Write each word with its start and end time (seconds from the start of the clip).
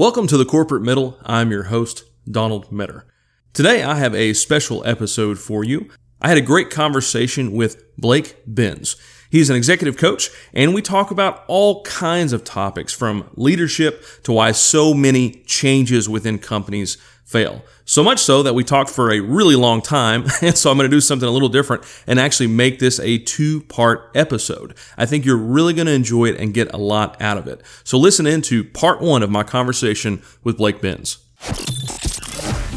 Welcome 0.00 0.28
to 0.28 0.38
the 0.38 0.46
Corporate 0.46 0.80
Middle. 0.80 1.18
I'm 1.26 1.50
your 1.50 1.64
host, 1.64 2.04
Donald 2.26 2.72
Metter. 2.72 3.04
Today, 3.52 3.82
I 3.82 3.96
have 3.96 4.14
a 4.14 4.32
special 4.32 4.82
episode 4.86 5.38
for 5.38 5.62
you. 5.62 5.90
I 6.22 6.28
had 6.28 6.38
a 6.38 6.40
great 6.40 6.70
conversation 6.70 7.52
with 7.52 7.84
Blake 7.98 8.36
Binns. 8.50 8.96
He's 9.30 9.48
an 9.48 9.54
executive 9.54 9.96
coach, 9.96 10.28
and 10.52 10.74
we 10.74 10.82
talk 10.82 11.12
about 11.12 11.44
all 11.46 11.84
kinds 11.84 12.32
of 12.32 12.42
topics 12.42 12.92
from 12.92 13.30
leadership 13.36 14.04
to 14.24 14.32
why 14.32 14.50
so 14.50 14.92
many 14.92 15.44
changes 15.46 16.08
within 16.08 16.36
companies 16.40 16.96
fail. 17.24 17.64
So 17.84 18.02
much 18.02 18.18
so 18.18 18.42
that 18.42 18.54
we 18.54 18.64
talked 18.64 18.90
for 18.90 19.12
a 19.12 19.20
really 19.20 19.54
long 19.54 19.82
time. 19.82 20.26
And 20.42 20.58
so 20.58 20.70
I'm 20.70 20.76
going 20.76 20.90
to 20.90 20.96
do 20.96 21.00
something 21.00 21.28
a 21.28 21.32
little 21.32 21.48
different 21.48 21.84
and 22.08 22.18
actually 22.18 22.48
make 22.48 22.80
this 22.80 22.98
a 22.98 23.18
two 23.18 23.60
part 23.62 24.10
episode. 24.16 24.74
I 24.96 25.06
think 25.06 25.24
you're 25.24 25.36
really 25.36 25.74
going 25.74 25.86
to 25.86 25.92
enjoy 25.92 26.26
it 26.26 26.40
and 26.40 26.52
get 26.52 26.72
a 26.74 26.78
lot 26.78 27.20
out 27.22 27.38
of 27.38 27.46
it. 27.46 27.62
So 27.84 27.98
listen 27.98 28.26
into 28.26 28.64
part 28.64 29.00
one 29.00 29.22
of 29.22 29.30
my 29.30 29.44
conversation 29.44 30.22
with 30.42 30.56
Blake 30.56 30.80
Binns. 30.80 31.18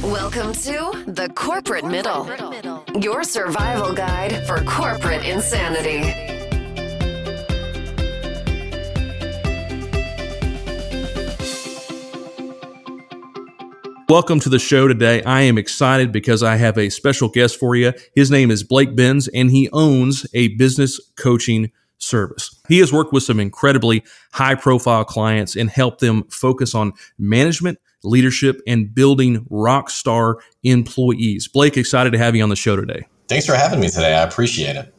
Welcome 0.04 0.54
to 0.54 1.04
the 1.08 1.32
Corporate 1.34 1.86
Middle, 1.86 2.30
your 3.00 3.24
survival 3.24 3.94
guide 3.94 4.46
for 4.46 4.64
corporate 4.66 5.26
insanity. 5.26 6.43
Welcome 14.10 14.42
to 14.42 14.50
the 14.50 14.60
show 14.60 14.88
today. 14.90 15.24
I 15.24 15.42
am 15.44 15.58
excited 15.58 16.12
because 16.12 16.44
I 16.44 16.58
have 16.58 16.78
a 16.78 16.90
special 16.90 17.30
guest 17.30 17.58
for 17.58 17.76
you. 17.76 17.94
His 18.14 18.30
name 18.30 18.52
is 18.52 18.62
Blake 18.62 18.96
Binns, 18.96 19.30
and 19.30 19.50
he 19.50 19.70
owns 19.72 20.26
a 20.34 20.50
business 20.50 21.00
coaching 21.16 21.72
service. 22.00 22.60
He 22.68 22.80
has 22.80 22.92
worked 22.92 23.14
with 23.14 23.24
some 23.24 23.40
incredibly 23.40 24.04
high 24.34 24.56
profile 24.56 25.06
clients 25.06 25.56
and 25.56 25.70
helped 25.70 26.02
them 26.02 26.26
focus 26.26 26.76
on 26.76 26.92
management, 27.18 27.80
leadership, 28.04 28.62
and 28.68 28.94
building 28.94 29.48
rock 29.50 29.90
star 29.90 30.40
employees. 30.64 31.48
Blake, 31.48 31.78
excited 31.78 32.12
to 32.12 32.18
have 32.18 32.36
you 32.36 32.44
on 32.44 32.50
the 32.50 32.58
show 32.58 32.76
today. 32.76 33.08
Thanks 33.30 33.46
for 33.46 33.56
having 33.56 33.80
me 33.80 33.88
today. 33.88 34.14
I 34.14 34.24
appreciate 34.24 34.76
it 34.76 34.94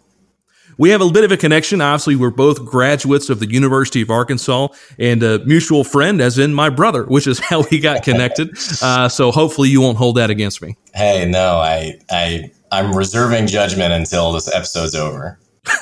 we 0.78 0.91
have 0.91 1.00
a 1.00 1.11
bit 1.11 1.25
of 1.25 1.33
a 1.33 1.36
connection. 1.36 1.80
Obviously, 1.80 2.17
we're 2.17 2.30
both 2.30 2.64
graduates 2.64 3.30
of 3.30 3.41
the 3.41 3.50
University 3.50 4.03
of 4.03 4.11
Arkansas 4.11 4.69
and 4.98 5.22
a 5.22 5.44
mutual 5.44 5.84
friend, 5.84 6.20
as 6.20 6.39
in 6.39 6.55
my 6.55 6.70
brother, 6.70 7.05
which 7.05 7.27
is 7.27 7.39
how 7.50 7.64
we 7.70 7.80
got 7.80 8.03
connected. 8.03 8.56
Uh, 8.83 9.08
so 9.08 9.30
hopefully, 9.30 9.69
you 9.69 9.80
won't 9.80 9.98
hold 9.98 10.17
that 10.17 10.30
against 10.30 10.62
me. 10.62 10.77
Hey, 10.95 11.27
no, 11.28 11.58
I, 11.58 11.98
I, 12.11 12.50
I'm 12.70 12.95
reserving 12.95 13.47
judgment 13.47 13.92
until 13.92 14.33
this 14.33 14.52
episode's 14.52 14.95
over. 14.95 15.39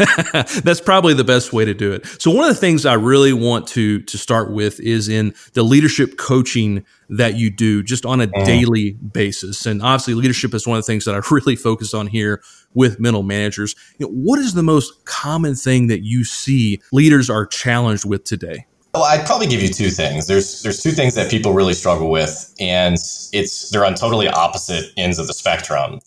That's 0.63 0.81
probably 0.81 1.13
the 1.15 1.25
best 1.25 1.53
way 1.53 1.65
to 1.65 1.75
do 1.75 1.93
it. 1.93 2.07
So 2.21 2.31
one 2.31 2.49
of 2.49 2.55
the 2.55 2.61
things 2.61 2.87
I 2.87 2.95
really 2.95 3.33
want 3.33 3.67
to 3.69 4.01
to 4.03 4.19
start 4.19 4.53
with 4.53 4.79
is 4.81 5.09
in 5.09 5.35
the 5.55 5.63
leadership 5.63 6.19
coaching 6.19 6.85
that 7.09 7.37
you 7.37 7.51
do 7.51 7.83
just 7.83 8.07
on 8.07 8.21
a 8.21 8.29
mm. 8.29 8.45
daily 8.45 8.93
basis. 8.93 9.67
And 9.67 9.83
obviously 9.83 10.15
leadership 10.15 10.55
is 10.55 10.67
one 10.67 10.79
of 10.79 10.85
the 10.85 10.87
things 10.87 11.05
that 11.05 11.15
I 11.15 11.21
really 11.31 11.57
focus 11.57 11.95
on 11.95 12.07
here 12.07 12.43
with 12.75 13.01
mental 13.01 13.23
managers. 13.23 13.75
You 13.99 14.07
know, 14.07 14.13
what 14.13 14.39
is 14.39 14.55
the 14.55 14.63
most 14.63 15.05
common 15.05 15.55
thing 15.55 15.89
that 15.89 16.03
you 16.03 16.25
see 16.25 16.81
leaders 16.93 17.29
are 17.29 17.45
challenged 17.45 18.05
with 18.05 18.25
today? 18.25 18.67
Well, 18.95 19.05
I'd 19.05 19.25
probably 19.25 19.47
give 19.47 19.63
you 19.63 19.69
two 19.69 19.89
things. 19.89 20.27
There's 20.27 20.63
there's 20.63 20.83
two 20.83 20.91
things 20.91 21.15
that 21.15 21.31
people 21.31 21.55
really 21.55 21.73
struggle 21.73 22.11
with, 22.11 22.55
and 22.61 22.97
it's 23.33 23.71
they're 23.71 23.87
on 23.87 23.95
totally 23.95 24.29
opposite 24.29 24.93
ends 24.99 25.19
of 25.19 25.27
the 25.27 25.33
spectrum. 25.33 26.01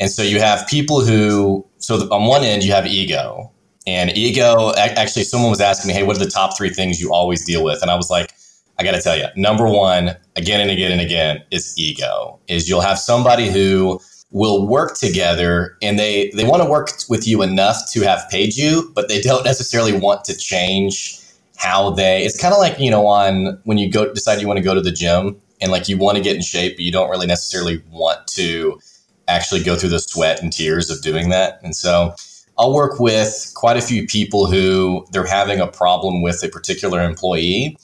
And 0.00 0.10
so 0.10 0.22
you 0.22 0.40
have 0.40 0.66
people 0.66 1.04
who, 1.04 1.64
so 1.78 1.96
on 2.10 2.26
one 2.26 2.42
end, 2.42 2.64
you 2.64 2.72
have 2.72 2.86
ego. 2.86 3.52
And 3.86 4.16
ego, 4.16 4.72
actually, 4.76 5.24
someone 5.24 5.50
was 5.50 5.60
asking 5.60 5.88
me, 5.88 5.94
hey, 5.94 6.02
what 6.02 6.16
are 6.16 6.24
the 6.24 6.30
top 6.30 6.56
three 6.56 6.70
things 6.70 7.00
you 7.00 7.12
always 7.12 7.44
deal 7.44 7.62
with? 7.62 7.82
And 7.82 7.90
I 7.90 7.94
was 7.96 8.10
like, 8.10 8.32
I 8.78 8.82
got 8.82 8.92
to 8.92 9.02
tell 9.02 9.16
you, 9.16 9.26
number 9.36 9.68
one, 9.68 10.16
again 10.36 10.60
and 10.60 10.70
again 10.70 10.90
and 10.90 11.02
again, 11.02 11.42
is 11.50 11.74
ego. 11.76 12.38
Is 12.48 12.66
you'll 12.66 12.80
have 12.80 12.98
somebody 12.98 13.50
who 13.50 14.00
will 14.30 14.66
work 14.66 14.96
together 14.96 15.76
and 15.82 15.98
they 15.98 16.30
they 16.30 16.44
want 16.44 16.62
to 16.62 16.68
work 16.68 16.90
with 17.08 17.26
you 17.26 17.42
enough 17.42 17.76
to 17.92 18.00
have 18.00 18.24
paid 18.30 18.56
you, 18.56 18.90
but 18.94 19.08
they 19.08 19.20
don't 19.20 19.44
necessarily 19.44 19.92
want 19.92 20.24
to 20.24 20.36
change 20.36 21.20
how 21.58 21.90
they. 21.90 22.24
It's 22.24 22.40
kind 22.40 22.54
of 22.54 22.60
like 22.60 22.78
you 22.78 22.90
know 22.90 23.06
on 23.06 23.60
when 23.64 23.76
you 23.76 23.90
go 23.90 24.10
decide 24.14 24.40
you 24.40 24.46
want 24.46 24.56
to 24.56 24.64
go 24.64 24.74
to 24.74 24.80
the 24.80 24.92
gym 24.92 25.38
and 25.60 25.70
like 25.70 25.88
you 25.88 25.98
want 25.98 26.16
to 26.16 26.22
get 26.22 26.34
in 26.34 26.42
shape, 26.42 26.76
but 26.76 26.84
you 26.84 26.92
don't 26.92 27.10
really 27.10 27.26
necessarily 27.26 27.82
want 27.90 28.26
to 28.28 28.80
actually 29.28 29.62
go 29.62 29.76
through 29.76 29.90
the 29.90 30.00
sweat 30.00 30.42
and 30.42 30.52
tears 30.52 30.90
of 30.90 31.02
doing 31.02 31.28
that. 31.30 31.60
And 31.62 31.74
so 31.74 32.14
I'll 32.58 32.74
work 32.74 33.00
with 33.00 33.52
quite 33.54 33.76
a 33.76 33.82
few 33.82 34.06
people 34.06 34.46
who 34.46 35.06
they're 35.12 35.26
having 35.26 35.60
a 35.60 35.66
problem 35.66 36.22
with 36.22 36.42
a 36.42 36.48
particular 36.48 37.02
employee. 37.02 37.78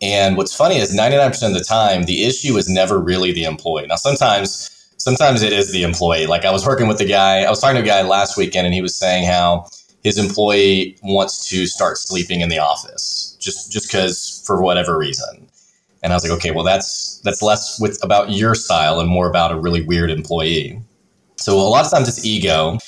And 0.00 0.36
what's 0.36 0.54
funny 0.54 0.78
is 0.78 0.96
99% 0.96 1.46
of 1.46 1.54
the 1.54 1.64
time, 1.64 2.04
the 2.04 2.24
issue 2.24 2.56
is 2.56 2.68
never 2.68 2.98
really 2.98 3.32
the 3.32 3.44
employee. 3.44 3.86
Now, 3.86 3.96
sometimes, 3.96 4.70
sometimes 4.96 5.42
it 5.42 5.52
is 5.52 5.70
the 5.72 5.82
employee. 5.82 6.26
Like 6.26 6.44
I 6.44 6.50
was 6.50 6.66
working 6.66 6.88
with 6.88 7.00
a 7.00 7.04
guy, 7.04 7.42
I 7.42 7.50
was 7.50 7.60
talking 7.60 7.76
to 7.76 7.82
a 7.82 7.86
guy 7.86 8.02
last 8.02 8.36
weekend, 8.36 8.66
and 8.66 8.74
he 8.74 8.82
was 8.82 8.96
saying 8.96 9.26
how 9.26 9.66
his 10.02 10.18
employee 10.18 10.96
wants 11.02 11.48
to 11.50 11.66
start 11.66 11.98
sleeping 11.98 12.40
in 12.40 12.48
the 12.48 12.58
office 12.58 13.36
just 13.38 13.70
just 13.70 13.88
because 13.88 14.42
for 14.46 14.62
whatever 14.62 14.96
reason. 14.96 15.48
And 16.02 16.12
I 16.12 16.16
was 16.16 16.24
like, 16.24 16.32
okay, 16.32 16.50
well, 16.50 16.64
that's 16.64 17.20
that's 17.24 17.42
less 17.42 17.80
with 17.80 18.02
about 18.02 18.30
your 18.30 18.54
style 18.54 19.00
and 19.00 19.08
more 19.08 19.28
about 19.28 19.52
a 19.52 19.58
really 19.58 19.82
weird 19.82 20.10
employee. 20.10 20.80
So 21.36 21.56
a 21.56 21.62
lot 21.62 21.84
of 21.84 21.90
times 21.90 22.08
it's 22.08 22.24
ego. 22.24 22.78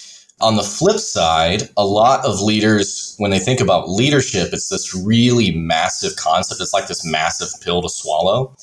On 0.40 0.56
the 0.56 0.62
flip 0.62 0.98
side, 0.98 1.68
a 1.76 1.86
lot 1.86 2.24
of 2.24 2.40
leaders, 2.40 3.14
when 3.18 3.30
they 3.30 3.38
think 3.38 3.60
about 3.60 3.88
leadership, 3.88 4.52
it's 4.52 4.68
this 4.68 4.94
really 4.94 5.52
massive 5.52 6.16
concept. 6.16 6.60
It's 6.60 6.74
like 6.74 6.88
this 6.88 7.04
massive 7.04 7.48
pill 7.62 7.82
to 7.82 7.88
swallow. 7.88 8.54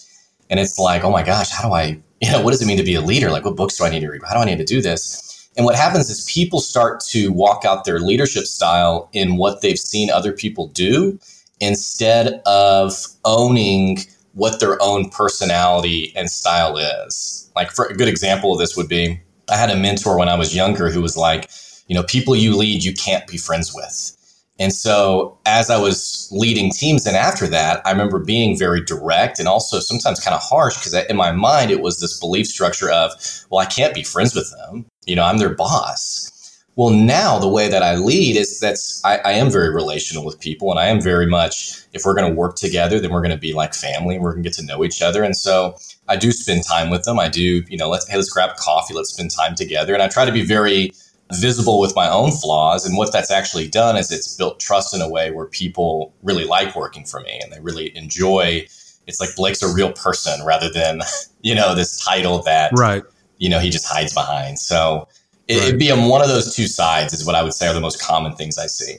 And 0.50 0.60
it's 0.60 0.78
like, 0.78 1.04
oh 1.04 1.12
my 1.12 1.24
gosh, 1.24 1.50
how 1.50 1.68
do 1.68 1.74
I, 1.74 2.00
you 2.20 2.30
know, 2.30 2.42
what 2.42 2.52
does 2.52 2.62
it 2.62 2.66
mean 2.66 2.78
to 2.78 2.84
be 2.84 2.96
a 2.96 3.02
leader? 3.02 3.32
Like, 3.32 3.46
what 3.46 3.56
books 3.56 3.78
do 3.78 3.86
I 3.86 3.90
need 3.90 4.02
to 4.02 4.10
read? 4.10 4.22
How 4.28 4.36
do 4.36 4.42
I 4.42 4.46
need 4.46 4.58
to 4.58 4.66
do 4.66 4.82
this? 4.82 5.50
And 5.56 5.66
what 5.66 5.76
happens 5.76 6.10
is 6.10 6.30
people 6.32 6.60
start 6.60 7.00
to 7.10 7.32
walk 7.32 7.66
out 7.66 7.86
their 7.86 8.00
leadership 8.00 8.46
style 8.46 9.10
in 9.14 9.38
what 9.38 9.62
they've 9.62 9.80
seen 9.80 10.10
other 10.10 10.34
people 10.34 10.68
do 10.68 11.20
instead 11.60 12.42
of 12.46 12.94
owning 13.26 14.00
what 14.34 14.60
their 14.60 14.82
own 14.82 15.10
personality 15.10 16.14
and 16.16 16.30
style 16.30 16.78
is. 16.78 17.52
Like, 17.56 17.72
for 17.72 17.86
a 17.86 17.96
good 17.96 18.08
example 18.08 18.54
of 18.54 18.60
this 18.60 18.78
would 18.78 18.88
be 18.88 19.22
I 19.50 19.58
had 19.58 19.70
a 19.70 19.76
mentor 19.76 20.18
when 20.18 20.30
I 20.30 20.36
was 20.36 20.56
younger 20.56 20.90
who 20.90 21.02
was 21.02 21.18
like, 21.18 21.50
you 21.88 21.96
know, 21.96 22.04
people 22.04 22.36
you 22.36 22.56
lead, 22.56 22.84
you 22.84 22.94
can't 22.94 23.28
be 23.28 23.38
friends 23.38 23.74
with. 23.76 24.18
And 24.60 24.72
so 24.72 25.38
as 25.46 25.70
I 25.70 25.78
was 25.78 26.30
leading 26.32 26.72
teams 26.72 27.06
and 27.06 27.18
after 27.18 27.48
that, 27.48 27.82
I 27.86 27.92
remember 27.92 28.20
being 28.20 28.58
very 28.58 28.80
direct 28.80 29.40
and 29.40 29.48
also 29.48 29.80
sometimes 29.80 30.20
kind 30.20 30.36
of 30.36 30.42
harsh 30.42 30.78
because 30.78 30.94
in 30.94 31.18
my 31.18 31.32
mind, 31.32 31.72
it 31.72 31.82
was 31.82 32.00
this 32.00 32.20
belief 32.20 32.48
structure 32.48 32.90
of, 32.92 33.12
well, 33.50 33.60
I 33.60 33.66
can't 33.66 33.94
be 33.94 34.04
friends 34.04 34.36
with 34.36 34.52
them. 34.52 34.86
You 35.06 35.16
know, 35.16 35.24
I'm 35.24 35.40
their 35.40 35.54
boss. 35.54 36.31
Well, 36.76 36.90
now 36.90 37.38
the 37.38 37.50
way 37.50 37.68
that 37.68 37.84
I 37.84 37.96
lead 37.96 38.38
is 38.38 38.60
that's 38.60 39.04
I, 39.04 39.18
I 39.18 39.32
am 39.34 39.50
very 39.52 39.74
relational 39.74 40.26
with 40.26 40.40
people, 40.40 40.72
and 40.72 40.80
I 40.80 40.88
am 40.88 41.02
very 41.02 41.26
much 41.26 41.84
if 41.94 42.04
we're 42.06 42.14
going 42.14 42.30
to 42.30 42.36
work 42.36 42.56
together, 42.56 43.00
then 43.00 43.12
we're 43.12 43.22
going 43.22 43.32
to 43.32 43.38
be 43.38 43.54
like 43.54 43.74
family, 43.74 44.16
and 44.16 44.24
we're 44.24 44.32
going 44.32 44.44
to 44.44 44.50
get 44.50 44.58
to 44.58 44.66
know 44.66 44.84
each 44.84 45.02
other. 45.02 45.24
And 45.24 45.36
so 45.36 45.76
I 46.08 46.16
do 46.16 46.32
spend 46.32 46.64
time 46.66 46.90
with 46.90 47.04
them. 47.04 47.20
I 47.20 47.28
do, 47.28 47.64
you 47.68 47.78
know, 47.78 47.90
let's 47.90 48.08
hey, 48.08 48.16
let's 48.16 48.30
grab 48.30 48.56
coffee, 48.56 48.94
let's 48.94 49.10
spend 49.10 49.32
time 49.32 49.56
together, 49.56 49.94
and 49.94 50.02
I 50.02 50.08
try 50.08 50.24
to 50.24 50.32
be 50.32 50.44
very 50.46 50.92
visible 51.34 51.80
with 51.80 51.96
my 51.96 52.10
own 52.10 52.32
flaws. 52.32 52.86
And 52.86 52.98
what 52.98 53.12
that's 53.12 53.32
actually 53.32 53.68
done 53.68 53.98
is 53.98 54.12
it's 54.12 54.36
built 54.36 54.60
trust 54.60 54.94
in 54.94 55.02
a 55.02 55.10
way 55.10 55.32
where 55.32 55.46
people 55.46 56.14
really 56.24 56.46
like 56.46 56.76
working 56.76 57.06
for 57.06 57.20
me, 57.20 57.40
and 57.44 57.52
they 57.52 57.60
really 57.60 57.96
enjoy. 57.98 58.66
It's 59.08 59.20
like 59.20 59.36
Blake's 59.36 59.62
a 59.62 59.74
real 59.74 59.92
person 59.92 60.46
rather 60.46 60.72
than 60.72 61.02
you 61.42 61.54
know 61.54 61.76
this 61.76 62.00
title 62.00 62.42
that 62.44 62.72
right 62.78 63.04
you 63.40 63.50
know 63.50 63.60
he 63.60 63.70
just 63.70 63.86
hides 63.86 64.14
behind. 64.14 64.58
So 64.58 65.10
it, 65.52 65.72
would 65.72 65.80
be 65.80 65.92
on 65.92 66.08
one 66.08 66.22
of 66.22 66.28
those 66.28 66.56
two 66.56 66.68
sides 66.68 67.14
is 67.14 67.26
what 67.26 67.36
I 67.36 67.44
would 67.44 67.54
say 67.54 67.68
are 67.68 67.74
the 67.74 67.82
most 67.82 68.02
common 68.02 68.36
things 68.36 68.58
I 68.58 68.68
see. 68.68 68.98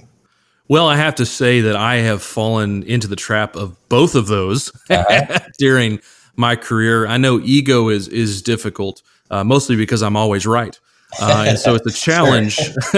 Well, 0.69 0.89
I 0.89 0.97
have 0.97 1.15
to 1.17 1.27
say 1.27 1.61
that 1.63 1.77
I 1.77 1.97
have 1.97 2.23
fallen 2.23 2.83
into 2.85 3.07
the 3.07 3.17
trap 3.17 3.57
of 3.57 3.77
both 3.89 4.15
of 4.15 4.27
those 4.27 4.73
uh-huh. 4.89 5.41
during 5.59 6.01
my 6.37 6.57
career. 6.57 7.07
I 7.07 7.19
know 7.19 7.41
ego 7.41 7.89
is 7.89 8.09
is 8.09 8.43
difficult, 8.43 9.03
uh, 9.31 9.45
mostly 9.45 9.77
because 9.77 10.03
I'm 10.03 10.17
always 10.17 10.47
right. 10.47 10.79
Uh, 11.21 11.45
and 11.49 11.59
so 11.59 11.75
it's 11.75 11.87
a 11.87 11.91
challenge. 12.01 12.59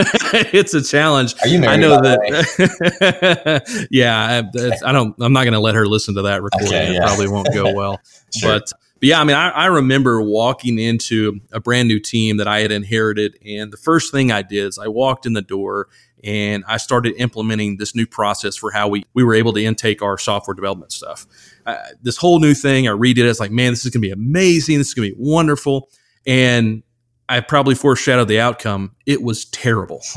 it's 0.52 0.74
a 0.74 0.82
challenge. 0.82 1.34
Are 1.42 1.48
you 1.48 1.58
married? 1.58 1.74
I 1.74 1.76
know 1.76 2.00
that. 2.00 3.88
yeah, 3.90 4.42
I, 4.54 4.88
I, 4.88 4.92
don't. 4.92 5.16
I'm 5.20 5.32
not 5.32 5.42
going 5.44 5.54
to 5.54 5.60
let 5.60 5.74
her 5.74 5.86
listen 5.86 6.14
to 6.14 6.22
that 6.22 6.42
recording. 6.42 6.68
Okay, 6.68 6.92
yeah. 6.92 7.02
It 7.02 7.06
probably 7.06 7.28
won't 7.28 7.52
go 7.52 7.72
well. 7.72 8.00
sure. 8.32 8.60
But 8.60 8.72
but 9.04 9.08
yeah, 9.08 9.20
I 9.20 9.24
mean, 9.24 9.36
I, 9.36 9.50
I, 9.50 9.66
remember 9.66 10.22
walking 10.22 10.78
into 10.78 11.38
a 11.52 11.60
brand 11.60 11.88
new 11.88 12.00
team 12.00 12.38
that 12.38 12.48
I 12.48 12.60
had 12.60 12.72
inherited, 12.72 13.36
and 13.44 13.70
the 13.70 13.76
first 13.76 14.10
thing 14.10 14.32
I 14.32 14.40
did 14.40 14.64
is 14.64 14.78
I 14.78 14.88
walked 14.88 15.26
in 15.26 15.34
the 15.34 15.42
door 15.42 15.88
and 16.22 16.64
I 16.66 16.78
started 16.78 17.12
implementing 17.18 17.76
this 17.76 17.94
new 17.94 18.06
process 18.06 18.56
for 18.56 18.70
how 18.70 18.88
we 18.88 19.04
we 19.12 19.22
were 19.22 19.34
able 19.34 19.52
to 19.52 19.62
intake 19.62 20.00
our 20.00 20.16
software 20.16 20.54
development 20.54 20.90
stuff. 20.90 21.26
Uh, 21.66 21.76
this 22.00 22.16
whole 22.16 22.40
new 22.40 22.54
thing, 22.54 22.88
I 22.88 22.92
redid 22.92 23.18
it. 23.18 23.26
It's 23.26 23.40
like, 23.40 23.50
man, 23.50 23.72
this 23.72 23.84
is 23.84 23.90
gonna 23.90 24.00
be 24.00 24.10
amazing. 24.10 24.78
This 24.78 24.88
is 24.88 24.94
gonna 24.94 25.08
be 25.08 25.16
wonderful, 25.18 25.90
and 26.26 26.82
I 27.28 27.40
probably 27.40 27.74
foreshadowed 27.74 28.28
the 28.28 28.40
outcome. 28.40 28.92
It 29.04 29.22
was 29.22 29.44
terrible. 29.44 30.00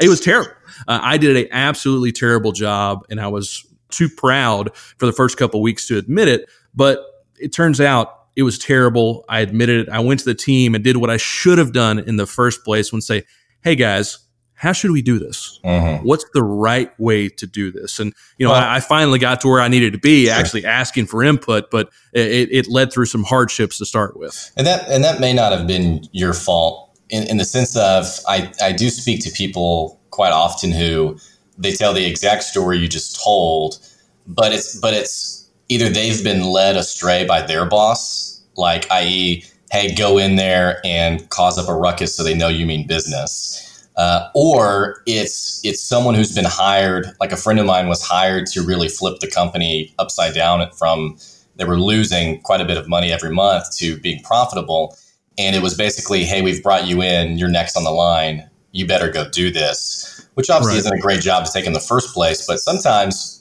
it 0.00 0.08
was 0.08 0.22
terrible. 0.22 0.52
Uh, 0.86 0.98
I 1.02 1.18
did 1.18 1.36
an 1.36 1.48
absolutely 1.50 2.12
terrible 2.12 2.52
job, 2.52 3.04
and 3.10 3.20
I 3.20 3.28
was 3.28 3.66
too 3.90 4.08
proud 4.08 4.74
for 4.74 5.04
the 5.04 5.12
first 5.12 5.36
couple 5.36 5.60
weeks 5.60 5.86
to 5.88 5.98
admit 5.98 6.28
it, 6.28 6.48
but 6.74 7.04
it 7.40 7.52
turns 7.52 7.80
out 7.80 8.26
it 8.36 8.42
was 8.42 8.58
terrible. 8.58 9.24
I 9.28 9.40
admitted 9.40 9.88
it. 9.88 9.88
I 9.88 10.00
went 10.00 10.20
to 10.20 10.26
the 10.26 10.34
team 10.34 10.74
and 10.74 10.84
did 10.84 10.96
what 10.96 11.10
I 11.10 11.16
should 11.16 11.58
have 11.58 11.72
done 11.72 11.98
in 11.98 12.16
the 12.16 12.26
first 12.26 12.64
place 12.64 12.92
when 12.92 13.00
say, 13.00 13.24
"Hey 13.62 13.74
guys, 13.74 14.18
how 14.58 14.72
should 14.72 14.90
we 14.90 15.02
do 15.02 15.20
this? 15.20 15.60
Mm-hmm. 15.64 16.04
What's 16.04 16.24
the 16.34 16.42
right 16.42 16.90
way 16.98 17.28
to 17.28 17.46
do 17.46 17.70
this? 17.70 18.00
And 18.00 18.12
you 18.38 18.46
know, 18.46 18.52
well, 18.52 18.60
I, 18.60 18.76
I, 18.76 18.80
finally 18.80 19.20
got 19.20 19.40
to 19.42 19.48
where 19.48 19.60
I 19.60 19.68
needed 19.68 19.92
to 19.92 20.00
be, 20.00 20.26
sure. 20.26 20.34
actually 20.34 20.64
asking 20.64 21.06
for 21.06 21.22
input, 21.22 21.70
but 21.70 21.90
it, 22.12 22.48
it, 22.50 22.66
led 22.66 22.92
through 22.92 23.06
some 23.06 23.22
hardships 23.22 23.78
to 23.78 23.86
start 23.86 24.18
with. 24.18 24.50
And 24.56 24.66
that 24.66 24.88
and 24.88 25.04
that 25.04 25.20
may 25.20 25.32
not 25.32 25.52
have 25.52 25.68
been 25.68 26.02
your 26.10 26.34
fault 26.34 26.98
in, 27.08 27.22
in 27.28 27.36
the 27.36 27.44
sense 27.44 27.76
of 27.76 28.06
I, 28.26 28.52
I 28.60 28.72
do 28.72 28.90
speak 28.90 29.22
to 29.24 29.30
people 29.30 30.00
quite 30.10 30.32
often 30.32 30.72
who 30.72 31.16
they 31.56 31.72
tell 31.72 31.94
the 31.94 32.04
exact 32.04 32.42
story 32.42 32.78
you 32.78 32.88
just 32.88 33.22
told, 33.22 33.78
but 34.26 34.52
it's 34.52 34.76
but 34.80 34.92
it's 34.92 35.37
either 35.68 35.88
they've 35.88 36.22
been 36.22 36.44
led 36.44 36.76
astray 36.76 37.26
by 37.26 37.42
their 37.42 37.64
boss, 37.64 38.42
like 38.56 38.90
i.e., 38.90 39.44
hey, 39.70 39.94
go 39.94 40.16
in 40.18 40.36
there 40.36 40.80
and 40.84 41.28
cause 41.30 41.58
up 41.58 41.68
a 41.68 41.74
ruckus 41.74 42.16
so 42.16 42.24
they 42.24 42.34
know 42.34 42.48
you 42.48 42.64
mean 42.64 42.86
business 42.86 43.68
uh, 43.98 44.30
or 44.32 45.02
it's 45.06 45.60
it's 45.64 45.82
someone 45.82 46.14
who's 46.14 46.34
been 46.34 46.46
hired. 46.46 47.08
Like 47.20 47.32
a 47.32 47.36
friend 47.36 47.58
of 47.58 47.66
mine 47.66 47.88
was 47.88 48.00
hired 48.00 48.46
to 48.46 48.62
really 48.62 48.88
flip 48.88 49.18
the 49.18 49.28
company 49.28 49.92
upside 49.98 50.34
down 50.34 50.70
from 50.78 51.18
they 51.56 51.64
were 51.64 51.78
losing 51.80 52.40
quite 52.42 52.60
a 52.60 52.64
bit 52.64 52.76
of 52.76 52.88
money 52.88 53.12
every 53.12 53.30
month 53.30 53.76
to 53.78 53.98
being 53.98 54.22
profitable, 54.22 54.96
and 55.36 55.56
it 55.56 55.62
was 55.62 55.76
basically, 55.76 56.24
hey, 56.24 56.40
we've 56.40 56.62
brought 56.62 56.86
you 56.86 57.02
in, 57.02 57.36
you're 57.36 57.48
next 57.48 57.76
on 57.76 57.82
the 57.82 57.90
line, 57.90 58.48
you 58.70 58.86
better 58.86 59.10
go 59.10 59.28
do 59.28 59.50
this, 59.50 60.28
which 60.34 60.48
obviously 60.48 60.76
right. 60.76 60.86
isn't 60.86 60.98
a 60.98 61.00
great 61.00 61.20
job 61.20 61.44
to 61.44 61.50
take 61.50 61.66
in 61.66 61.72
the 61.72 61.80
first 61.80 62.14
place, 62.14 62.46
but 62.46 62.60
sometimes 62.60 63.37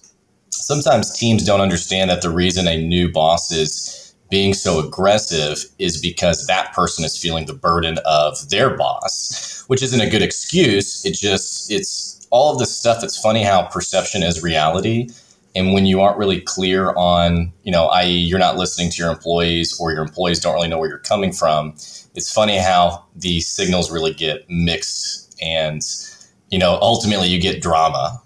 sometimes 0.49 1.17
teams 1.17 1.45
don't 1.45 1.61
understand 1.61 2.09
that 2.09 2.21
the 2.21 2.29
reason 2.29 2.67
a 2.67 2.77
new 2.77 3.11
boss 3.11 3.51
is 3.51 4.15
being 4.29 4.53
so 4.53 4.85
aggressive 4.85 5.63
is 5.79 6.01
because 6.01 6.47
that 6.47 6.73
person 6.73 7.05
is 7.05 7.17
feeling 7.17 7.45
the 7.45 7.53
burden 7.53 7.97
of 8.05 8.49
their 8.49 8.75
boss, 8.75 9.63
which 9.67 9.81
isn't 9.81 10.01
a 10.01 10.09
good 10.09 10.21
excuse. 10.21 11.05
It 11.05 11.13
just, 11.13 11.71
it's 11.71 12.27
all 12.29 12.53
of 12.53 12.59
this 12.59 12.77
stuff. 12.77 13.03
It's 13.03 13.19
funny 13.19 13.43
how 13.43 13.63
perception 13.63 14.23
is 14.23 14.43
reality. 14.43 15.07
And 15.55 15.73
when 15.73 15.85
you 15.85 16.01
aren't 16.01 16.17
really 16.17 16.41
clear 16.41 16.93
on, 16.95 17.51
you 17.63 17.71
know, 17.71 17.87
i.e., 17.87 18.11
you're 18.11 18.37
not 18.37 18.57
listening 18.57 18.91
to 18.91 18.97
your 18.97 19.11
employees 19.11 19.79
or 19.79 19.91
your 19.91 20.01
employees 20.01 20.39
don't 20.39 20.53
really 20.53 20.67
know 20.67 20.77
where 20.77 20.89
you're 20.89 20.99
coming 20.99 21.31
from, 21.31 21.73
it's 22.15 22.31
funny 22.31 22.57
how 22.57 23.05
the 23.15 23.39
signals 23.39 23.89
really 23.89 24.13
get 24.13 24.47
mixed 24.49 25.35
and, 25.41 25.81
you 26.49 26.59
know, 26.59 26.77
ultimately 26.81 27.27
you 27.27 27.39
get 27.39 27.61
drama. 27.61 28.21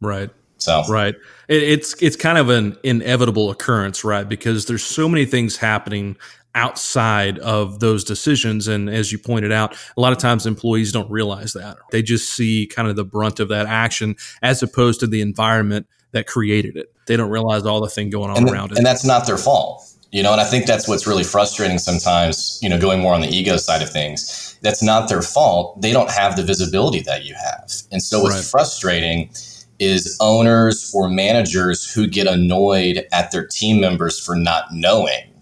Right. 0.00 0.30
So, 0.66 0.92
right 0.92 1.14
it's 1.48 2.00
it's 2.02 2.16
kind 2.16 2.38
of 2.38 2.48
an 2.48 2.76
inevitable 2.82 3.50
occurrence, 3.50 4.04
right? 4.04 4.28
Because 4.28 4.66
there's 4.66 4.82
so 4.82 5.08
many 5.08 5.24
things 5.24 5.56
happening 5.56 6.16
outside 6.54 7.38
of 7.40 7.80
those 7.80 8.02
decisions. 8.02 8.66
And 8.66 8.88
as 8.88 9.12
you 9.12 9.18
pointed 9.18 9.52
out, 9.52 9.76
a 9.96 10.00
lot 10.00 10.12
of 10.12 10.18
times 10.18 10.46
employees 10.46 10.90
don't 10.90 11.10
realize 11.10 11.52
that. 11.52 11.76
They 11.90 12.02
just 12.02 12.30
see 12.30 12.66
kind 12.66 12.88
of 12.88 12.96
the 12.96 13.04
brunt 13.04 13.40
of 13.40 13.48
that 13.50 13.66
action 13.66 14.16
as 14.42 14.62
opposed 14.62 15.00
to 15.00 15.06
the 15.06 15.20
environment 15.20 15.86
that 16.12 16.26
created 16.26 16.76
it. 16.76 16.92
They 17.06 17.16
don't 17.16 17.30
realize 17.30 17.64
all 17.64 17.80
the 17.80 17.90
thing 17.90 18.10
going 18.10 18.30
on 18.30 18.38
and 18.38 18.50
around 18.50 18.72
it. 18.72 18.78
And 18.78 18.86
that's 18.86 19.04
not 19.04 19.26
their 19.26 19.36
fault. 19.36 19.82
You 20.12 20.22
know, 20.22 20.32
and 20.32 20.40
I 20.40 20.44
think 20.44 20.66
that's 20.66 20.88
what's 20.88 21.06
really 21.06 21.24
frustrating 21.24 21.78
sometimes, 21.78 22.58
you 22.62 22.70
know, 22.70 22.80
going 22.80 23.00
more 23.00 23.12
on 23.12 23.20
the 23.20 23.28
ego 23.28 23.58
side 23.58 23.82
of 23.82 23.90
things. 23.90 24.56
That's 24.62 24.82
not 24.82 25.08
their 25.10 25.20
fault. 25.20 25.82
They 25.82 25.92
don't 25.92 26.10
have 26.10 26.36
the 26.36 26.42
visibility 26.42 27.00
that 27.00 27.24
you 27.24 27.34
have. 27.34 27.70
And 27.92 28.02
so 28.02 28.22
what's 28.22 28.36
right. 28.36 28.44
frustrating 28.44 29.30
is 29.78 30.16
owners 30.20 30.92
or 30.94 31.08
managers 31.08 31.90
who 31.90 32.06
get 32.06 32.26
annoyed 32.26 33.06
at 33.12 33.30
their 33.30 33.46
team 33.46 33.80
members 33.80 34.18
for 34.18 34.34
not 34.36 34.66
knowing. 34.72 35.32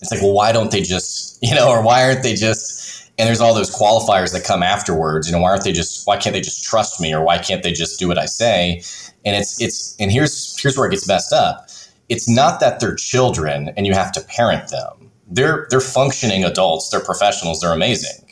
It's 0.00 0.10
like, 0.10 0.20
well, 0.20 0.32
why 0.32 0.52
don't 0.52 0.70
they 0.70 0.82
just, 0.82 1.38
you 1.42 1.54
know, 1.54 1.68
or 1.68 1.82
why 1.82 2.04
aren't 2.04 2.22
they 2.22 2.34
just, 2.34 3.10
and 3.18 3.26
there's 3.26 3.40
all 3.40 3.54
those 3.54 3.74
qualifiers 3.74 4.32
that 4.32 4.44
come 4.44 4.62
afterwards, 4.62 5.28
you 5.28 5.32
know, 5.32 5.40
why 5.40 5.50
aren't 5.50 5.64
they 5.64 5.72
just, 5.72 6.06
why 6.06 6.16
can't 6.16 6.34
they 6.34 6.40
just 6.40 6.64
trust 6.64 7.00
me 7.00 7.14
or 7.14 7.24
why 7.24 7.38
can't 7.38 7.62
they 7.62 7.72
just 7.72 7.98
do 7.98 8.08
what 8.08 8.18
I 8.18 8.26
say? 8.26 8.82
And 9.24 9.36
it's, 9.36 9.60
it's, 9.62 9.96
and 9.98 10.10
here's, 10.10 10.60
here's 10.60 10.76
where 10.76 10.86
it 10.86 10.90
gets 10.90 11.08
messed 11.08 11.32
up. 11.32 11.68
It's 12.08 12.28
not 12.28 12.60
that 12.60 12.80
they're 12.80 12.94
children 12.94 13.70
and 13.76 13.86
you 13.86 13.94
have 13.94 14.12
to 14.12 14.20
parent 14.22 14.68
them. 14.68 15.10
They're, 15.26 15.66
they're 15.70 15.80
functioning 15.80 16.44
adults. 16.44 16.90
They're 16.90 17.00
professionals. 17.00 17.60
They're 17.60 17.72
amazing 17.72 18.23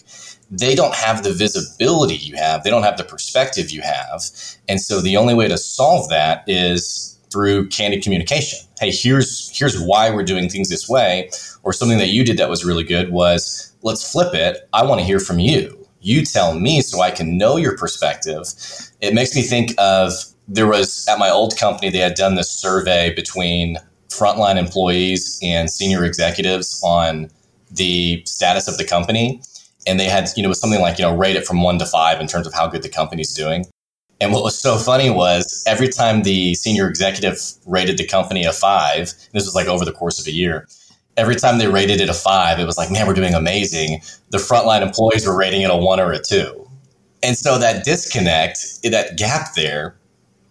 they 0.53 0.75
don't 0.75 0.95
have 0.95 1.23
the 1.23 1.33
visibility 1.33 2.17
you 2.17 2.37
have, 2.37 2.63
they 2.63 2.71
don't 2.71 2.83
have 2.83 2.99
the 2.99 3.05
perspective 3.05 3.71
you 3.71 3.81
have. 3.81 4.23
And 4.69 4.81
so 4.81 5.01
the 5.01 5.17
only 5.17 5.35
way 5.35 5.49
to 5.49 5.57
solve 5.57 6.11
that 6.11 6.45
is 6.47 7.19
through 7.33 7.69
candid 7.69 8.03
communication. 8.03 8.59
Hey, 8.79 8.91
here's 8.91 9.51
here's 9.59 9.81
why 9.81 10.11
we're 10.11 10.23
doing 10.23 10.51
things 10.51 10.69
this 10.69 10.89
way 10.89 11.31
or 11.63 11.73
something 11.73 11.97
that 11.99 12.09
you 12.09 12.23
did 12.23 12.37
that 12.37 12.51
was 12.51 12.65
really 12.67 12.85
good 12.85 13.11
was 13.11 13.73
let's 13.83 14.13
flip 14.13 14.35
it. 14.35 14.69
I 14.75 14.85
want 14.85 15.01
to 15.01 15.07
hear 15.07 15.19
from 15.19 15.39
you. 15.39 15.79
You 16.03 16.23
tell 16.25 16.59
me 16.59 16.83
so 16.83 17.01
I 17.01 17.11
can 17.11 17.39
know 17.39 17.57
your 17.57 17.77
perspective. 17.79 18.45
It 19.01 19.15
makes 19.15 19.35
me 19.35 19.41
think 19.41 19.75
of 19.79 20.13
there 20.49 20.67
was 20.67 21.07
at 21.09 21.19
my 21.19 21.31
old 21.31 21.57
company 21.57 21.89
they 21.89 21.99
had 21.99 22.15
done 22.15 22.35
this 22.35 22.51
survey 22.51 23.15
between 23.15 23.79
frontline 24.11 24.57
employees 24.57 25.41
and 25.43 25.71
senior 25.71 26.05
executives 26.05 26.83
on 26.85 27.31
the 27.71 28.23
status 28.27 28.69
of 28.69 28.77
the 28.77 28.85
company 28.85 29.41
and 29.87 29.99
they 29.99 30.07
had 30.07 30.29
you 30.37 30.43
know 30.43 30.53
something 30.53 30.81
like 30.81 30.99
you 30.99 31.05
know 31.05 31.17
rate 31.17 31.37
it 31.37 31.47
from 31.47 31.63
one 31.63 31.79
to 31.79 31.87
five 31.87 32.21
in 32.21 32.27
terms 32.27 32.47
of 32.47 32.55
how 32.55 32.67
good 32.67 32.83
the 32.83 32.89
company's 32.89 33.35
doing. 33.35 33.67
And 34.21 34.33
what 34.33 34.45
was 34.45 34.57
so 34.57 34.77
funny 34.77 35.11
was 35.11 35.65
every 35.67 35.89
time 35.89 36.23
the 36.23 36.55
senior 36.55 36.89
executive 36.89 37.41
rated 37.67 37.99
the 37.99 38.07
company 38.07 38.45
a 38.45 38.53
five 38.53 39.13
this 39.33 39.45
was 39.45 39.55
like 39.55 39.67
over 39.67 39.85
the 39.85 39.93
course 39.93 40.21
of 40.21 40.27
a 40.27 40.31
year 40.31 40.69
every 41.17 41.35
time 41.35 41.59
they 41.59 41.67
rated 41.67 42.01
it 42.01 42.09
a 42.09 42.15
five 42.15 42.59
it 42.59 42.65
was 42.65 42.79
like 42.79 42.91
man 42.91 43.07
we're 43.07 43.15
doing 43.15 43.35
amazing. 43.35 44.01
The 44.31 44.39
frontline 44.39 44.83
employees 44.83 45.27
were 45.27 45.37
rating 45.37 45.63
it 45.63 45.71
a 45.71 45.77
one 45.77 46.01
or 46.01 46.13
a 46.13 46.21
two. 46.21 46.69
And 47.23 47.37
so 47.37 47.59
that 47.59 47.85
disconnect 47.85 48.83
that 48.83 49.17
gap 49.17 49.55
there 49.55 49.97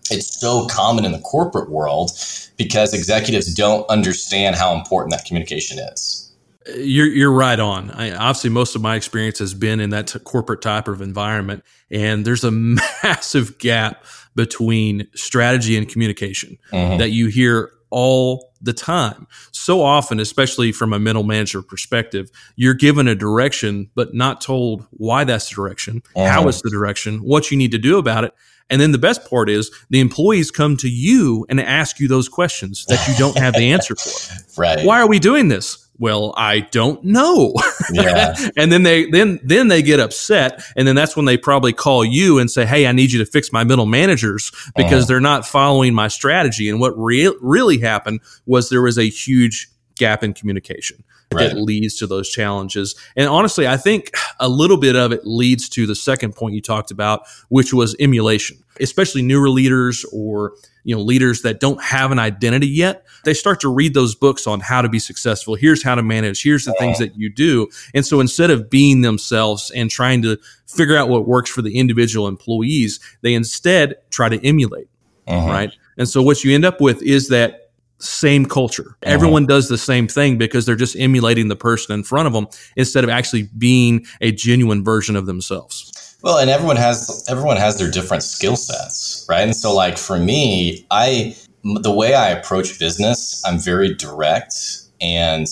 it's 0.10 0.40
so 0.40 0.68
common 0.68 1.06
in 1.06 1.14
the 1.14 1.20
corporate 1.20 1.70
world 1.70 2.12
because 2.58 2.94
executives 2.94 3.54
don't 3.54 3.90
understand 3.90 4.56
how 4.58 4.76
important 4.76 5.14
that 5.14 5.24
communication 5.26 5.80
is 5.80 6.31
you're 6.76 7.08
you're 7.08 7.32
right 7.32 7.60
on. 7.60 7.92
I, 7.92 8.12
obviously, 8.12 8.50
most 8.50 8.76
of 8.76 8.82
my 8.82 8.96
experience 8.96 9.40
has 9.40 9.54
been 9.54 9.80
in 9.80 9.90
that 9.92 10.08
t- 10.08 10.20
corporate 10.20 10.62
type 10.62 10.88
of 10.88 11.02
environment, 11.02 11.64
and 11.90 12.26
there's 12.26 12.44
a 12.44 12.52
massive 13.04 13.58
gap 13.58 14.04
between 14.36 15.08
strategy 15.16 15.78
and 15.78 15.90
communication 15.90 16.58
mm-hmm. 16.72 16.98
that 16.98 17.10
you 17.10 17.28
hear 17.28 17.72
all 17.90 18.54
the 18.62 18.74
time. 18.74 19.28
So 19.52 19.82
often, 19.82 20.20
especially 20.20 20.72
from 20.72 20.94
a 20.94 21.00
middle 21.00 21.24
manager 21.24 21.62
perspective, 21.62 22.30
you're 22.56 22.74
given 22.74 23.08
a 23.08 23.16
direction, 23.16 23.90
but 23.96 24.14
not 24.14 24.40
told 24.40 24.88
why 24.92 25.24
that's 25.24 25.50
the 25.50 25.56
direction, 25.56 26.02
mm-hmm. 26.16 26.28
how 26.28 26.48
it's 26.48 26.62
the 26.62 26.70
direction, 26.70 27.20
what 27.20 27.52
you 27.52 27.58
need 27.58 27.72
to 27.72 27.78
do 27.78 27.98
about 27.98 28.24
it. 28.24 28.34
And 28.70 28.80
then 28.80 28.94
the 28.94 28.98
best 28.98 29.30
part 29.30 29.50
is 29.50 29.70
the 29.90 30.00
employees 30.00 30.50
come 30.50 30.78
to 30.78 30.90
you 30.90 31.46
and 31.50 31.60
ask 31.60 32.00
you 32.00 32.08
those 32.08 32.30
questions 32.30 32.86
that 32.86 33.06
you 33.06 33.14
don't 33.18 33.38
have 33.38 33.54
the 33.54 33.74
answer 33.74 33.96
for. 33.96 34.34
right. 34.62 34.86
Why 34.86 35.02
are 35.02 35.10
we 35.10 35.20
doing 35.20 35.50
this? 35.50 35.90
Well 36.02 36.34
i 36.36 36.60
don't 36.60 37.02
know. 37.06 37.54
Yeah. 37.94 38.36
and 38.56 38.72
then 38.72 38.84
they 38.84 39.10
then 39.10 39.40
then 39.44 39.68
they 39.68 39.82
get 39.82 40.00
upset 40.00 40.64
and 40.78 40.88
then 40.88 40.96
that's 40.96 41.16
when 41.16 41.26
they 41.26 41.36
probably 41.36 41.74
call 41.74 42.06
you 42.06 42.40
and 42.40 42.50
say 42.50 42.66
hey 42.66 42.88
i 42.88 42.94
need 42.94 43.12
you 43.12 43.20
to 43.20 43.26
fix 43.26 43.52
my 43.52 43.66
middle 43.66 43.86
managers 43.86 44.52
because 44.76 45.04
uh 45.04 45.08
they're 45.08 45.20
not 45.20 45.46
following 45.46 45.94
my 45.94 46.08
strategy. 46.08 46.70
And 46.70 46.80
what 46.80 46.98
re- 46.98 47.36
really 47.42 47.80
happened 47.80 48.22
was 48.46 48.70
there 48.70 48.82
was 48.82 48.98
a 48.98 49.10
huge 49.10 49.70
gap 49.96 50.24
in 50.24 50.34
communication 50.34 51.04
right. 51.34 51.50
that 51.50 51.58
leads 51.58 51.98
to 51.98 52.08
those 52.08 52.30
challenges. 52.30 52.96
And 53.18 53.28
honestly 53.28 53.68
i 53.68 53.76
think 53.78 54.12
a 54.40 54.48
little 54.48 54.78
bit 54.78 54.96
of 54.96 55.12
it 55.12 55.22
leads 55.26 55.68
to 55.70 55.86
the 55.86 55.96
second 55.96 56.36
point 56.36 56.56
you 56.56 56.62
talked 56.62 56.92
about 56.92 57.24
which 57.50 57.74
was 57.74 57.96
emulation 58.00 58.61
especially 58.80 59.22
newer 59.22 59.50
leaders 59.50 60.06
or 60.12 60.54
you 60.84 60.96
know 60.96 61.02
leaders 61.02 61.42
that 61.42 61.60
don't 61.60 61.82
have 61.82 62.12
an 62.12 62.20
identity 62.20 62.68
yet 62.68 63.06
they 63.24 63.34
start 63.34 63.60
to 63.60 63.72
read 63.72 63.94
those 63.94 64.16
books 64.16 64.48
on 64.48 64.60
how 64.60 64.82
to 64.82 64.90
be 64.90 65.00
successful 65.00 65.56
here's 65.56 65.84
how 65.84 65.96
to 65.96 66.04
manage 66.04 66.42
here's 66.42 66.66
the 66.66 66.74
things 66.80 66.98
that 66.98 67.16
you 67.16 67.30
do 67.30 67.68
and 67.94 68.06
so 68.06 68.20
instead 68.20 68.50
of 68.50 68.70
being 68.70 69.02
themselves 69.02 69.72
and 69.72 69.90
trying 69.90 70.22
to 70.22 70.38
figure 70.68 70.98
out 70.98 71.10
what 71.10 71.28
works 71.28 71.50
for 71.50 71.62
the 71.62 71.78
individual 71.78 72.28
employees 72.28 73.00
they 73.22 73.34
instead 73.34 73.96
try 74.10 74.30
to 74.30 74.44
emulate 74.46 74.88
uh-huh. 75.28 75.48
right 75.48 75.74
and 75.98 76.08
so 76.08 76.22
what 76.22 76.44
you 76.44 76.54
end 76.54 76.66
up 76.66 76.82
with 76.82 77.02
is 77.04 77.30
that 77.30 77.62
same 78.04 78.46
culture. 78.46 78.98
Uh-huh. 79.04 79.14
Everyone 79.14 79.46
does 79.46 79.70
the 79.70 79.78
same 79.78 80.08
thing 80.08 80.38
because 80.38 80.66
they're 80.66 80.76
just 80.76 80.96
emulating 80.96 81.48
the 81.48 81.56
person 81.56 81.94
in 81.94 82.04
front 82.04 82.28
of 82.28 82.34
them 82.34 82.48
instead 82.76 83.04
of 83.04 83.10
actually 83.10 83.44
being 83.58 84.06
a 84.20 84.32
genuine 84.32 84.84
version 84.84 85.16
of 85.16 85.26
themselves. 85.26 85.91
Well, 86.24 86.38
and 86.38 86.50
everyone 86.50 86.76
has 86.76 87.26
everyone 87.30 87.58
has 87.58 87.78
their 87.78 87.90
different 87.90 88.24
skill 88.24 88.56
sets, 88.56 89.26
right? 89.30 89.42
And 89.42 89.56
so 89.56 89.74
like 89.74 89.98
for 89.98 90.20
me, 90.20 90.86
I 90.92 91.36
the 91.64 91.92
way 91.92 92.14
I 92.14 92.30
approach 92.30 92.80
business, 92.80 93.42
I'm 93.46 93.60
very 93.60 93.94
direct 93.96 94.56
and 95.02 95.48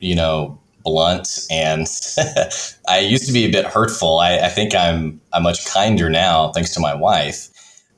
you 0.00 0.14
know, 0.14 0.58
blunt 0.84 1.40
and 1.50 1.86
I 2.88 3.00
used 3.00 3.26
to 3.26 3.32
be 3.32 3.44
a 3.44 3.50
bit 3.50 3.66
hurtful. 3.66 4.20
I, 4.20 4.38
I 4.38 4.48
think 4.48 4.74
I'm 4.74 5.20
I'm 5.34 5.42
much 5.42 5.66
kinder 5.66 6.08
now 6.08 6.52
thanks 6.52 6.72
to 6.74 6.80
my 6.80 6.94
wife. 6.94 7.48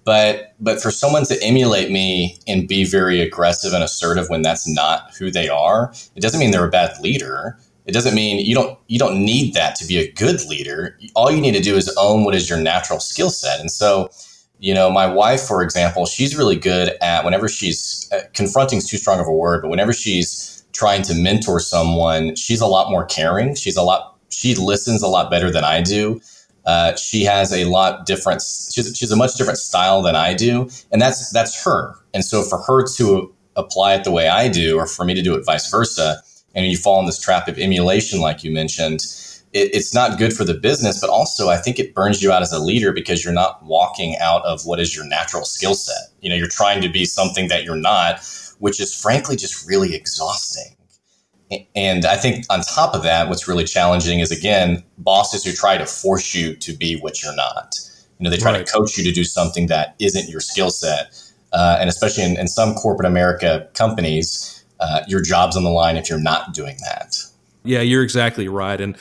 But 0.04 0.54
but 0.58 0.82
for 0.82 0.90
someone 0.90 1.24
to 1.26 1.40
emulate 1.40 1.92
me 1.92 2.38
and 2.48 2.66
be 2.66 2.84
very 2.84 3.20
aggressive 3.20 3.72
and 3.72 3.84
assertive 3.84 4.28
when 4.28 4.42
that's 4.42 4.66
not 4.66 5.14
who 5.16 5.30
they 5.30 5.48
are, 5.48 5.94
it 6.16 6.20
doesn't 6.20 6.40
mean 6.40 6.50
they're 6.50 6.66
a 6.66 6.70
bad 6.70 6.98
leader. 7.00 7.58
It 7.86 7.92
doesn't 7.92 8.14
mean 8.14 8.44
you 8.44 8.54
don't 8.54 8.78
you 8.88 8.98
don't 8.98 9.24
need 9.24 9.54
that 9.54 9.74
to 9.76 9.86
be 9.86 9.98
a 9.98 10.10
good 10.12 10.44
leader. 10.48 10.98
All 11.14 11.30
you 11.30 11.40
need 11.40 11.54
to 11.54 11.60
do 11.60 11.76
is 11.76 11.92
own 11.98 12.24
what 12.24 12.34
is 12.34 12.48
your 12.48 12.60
natural 12.60 13.00
skill 13.00 13.30
set. 13.30 13.60
And 13.60 13.70
so, 13.70 14.08
you 14.58 14.72
know, 14.72 14.90
my 14.90 15.06
wife, 15.06 15.42
for 15.42 15.62
example, 15.62 16.06
she's 16.06 16.36
really 16.36 16.56
good 16.56 16.96
at 17.00 17.24
whenever 17.24 17.48
she's 17.48 18.08
uh, 18.12 18.20
confronting 18.34 18.78
is 18.78 18.88
too 18.88 18.98
strong 18.98 19.18
of 19.18 19.26
a 19.26 19.32
word, 19.32 19.62
but 19.62 19.68
whenever 19.68 19.92
she's 19.92 20.64
trying 20.72 21.02
to 21.02 21.14
mentor 21.14 21.60
someone, 21.60 22.36
she's 22.36 22.60
a 22.60 22.66
lot 22.66 22.90
more 22.90 23.04
caring. 23.04 23.54
She's 23.54 23.76
a 23.76 23.82
lot 23.82 24.16
she 24.30 24.54
listens 24.54 25.02
a 25.02 25.08
lot 25.08 25.30
better 25.30 25.50
than 25.50 25.64
I 25.64 25.82
do. 25.82 26.20
Uh, 26.64 26.94
she 26.96 27.24
has 27.24 27.52
a 27.52 27.64
lot 27.64 28.06
different. 28.06 28.40
She's, 28.40 28.96
she's 28.96 29.10
a 29.10 29.16
much 29.16 29.34
different 29.34 29.58
style 29.58 30.00
than 30.02 30.14
I 30.14 30.34
do, 30.34 30.68
and 30.90 31.02
that's 31.02 31.30
that's 31.30 31.64
her. 31.64 31.94
And 32.14 32.24
so 32.24 32.42
for 32.42 32.58
her 32.62 32.86
to 32.96 33.34
apply 33.56 33.94
it 33.94 34.04
the 34.04 34.10
way 34.10 34.28
I 34.28 34.48
do, 34.48 34.78
or 34.78 34.86
for 34.86 35.04
me 35.04 35.14
to 35.14 35.22
do 35.22 35.34
it 35.34 35.44
vice 35.44 35.70
versa, 35.70 36.22
and 36.54 36.66
you 36.66 36.76
fall 36.76 37.00
in 37.00 37.06
this 37.06 37.20
trap 37.20 37.48
of 37.48 37.58
emulation, 37.58 38.20
like 38.20 38.44
you 38.44 38.50
mentioned, 38.50 39.00
it, 39.52 39.74
it's 39.74 39.94
not 39.94 40.18
good 40.18 40.32
for 40.32 40.44
the 40.44 40.54
business. 40.54 41.00
But 41.00 41.10
also, 41.10 41.48
I 41.48 41.56
think 41.56 41.78
it 41.78 41.94
burns 41.94 42.22
you 42.22 42.32
out 42.32 42.42
as 42.42 42.52
a 42.52 42.58
leader 42.58 42.92
because 42.92 43.24
you're 43.24 43.32
not 43.32 43.64
walking 43.64 44.16
out 44.20 44.44
of 44.44 44.64
what 44.64 44.80
is 44.80 44.94
your 44.94 45.06
natural 45.06 45.44
skill 45.44 45.74
set. 45.74 46.12
You 46.20 46.30
know, 46.30 46.36
you're 46.36 46.48
trying 46.48 46.82
to 46.82 46.88
be 46.88 47.04
something 47.04 47.48
that 47.48 47.64
you're 47.64 47.76
not, 47.76 48.20
which 48.58 48.80
is 48.80 48.94
frankly 48.94 49.36
just 49.36 49.66
really 49.66 49.94
exhausting. 49.94 50.76
And 51.74 52.06
I 52.06 52.16
think 52.16 52.46
on 52.48 52.62
top 52.62 52.94
of 52.94 53.02
that, 53.02 53.28
what's 53.28 53.46
really 53.46 53.64
challenging 53.64 54.20
is 54.20 54.30
again, 54.30 54.82
bosses 54.98 55.44
who 55.44 55.52
try 55.52 55.76
to 55.76 55.86
force 55.86 56.34
you 56.34 56.56
to 56.56 56.72
be 56.72 56.96
what 56.96 57.22
you're 57.22 57.36
not. 57.36 57.78
You 58.18 58.24
know, 58.24 58.30
they 58.30 58.36
try 58.36 58.52
right. 58.52 58.66
to 58.66 58.72
coach 58.72 58.96
you 58.96 59.04
to 59.04 59.12
do 59.12 59.24
something 59.24 59.66
that 59.66 59.94
isn't 59.98 60.30
your 60.30 60.40
skill 60.40 60.70
set. 60.70 61.12
Uh, 61.52 61.76
and 61.78 61.88
especially 61.90 62.24
in, 62.24 62.38
in, 62.38 62.48
some 62.48 62.72
corporate 62.74 63.06
America 63.06 63.68
companies, 63.74 64.61
uh, 64.82 65.04
your 65.06 65.22
job's 65.22 65.56
on 65.56 65.64
the 65.64 65.70
line 65.70 65.96
if 65.96 66.10
you're 66.10 66.20
not 66.20 66.52
doing 66.52 66.76
that. 66.80 67.16
Yeah, 67.64 67.80
you're 67.80 68.02
exactly 68.02 68.48
right. 68.48 68.80
And 68.80 68.96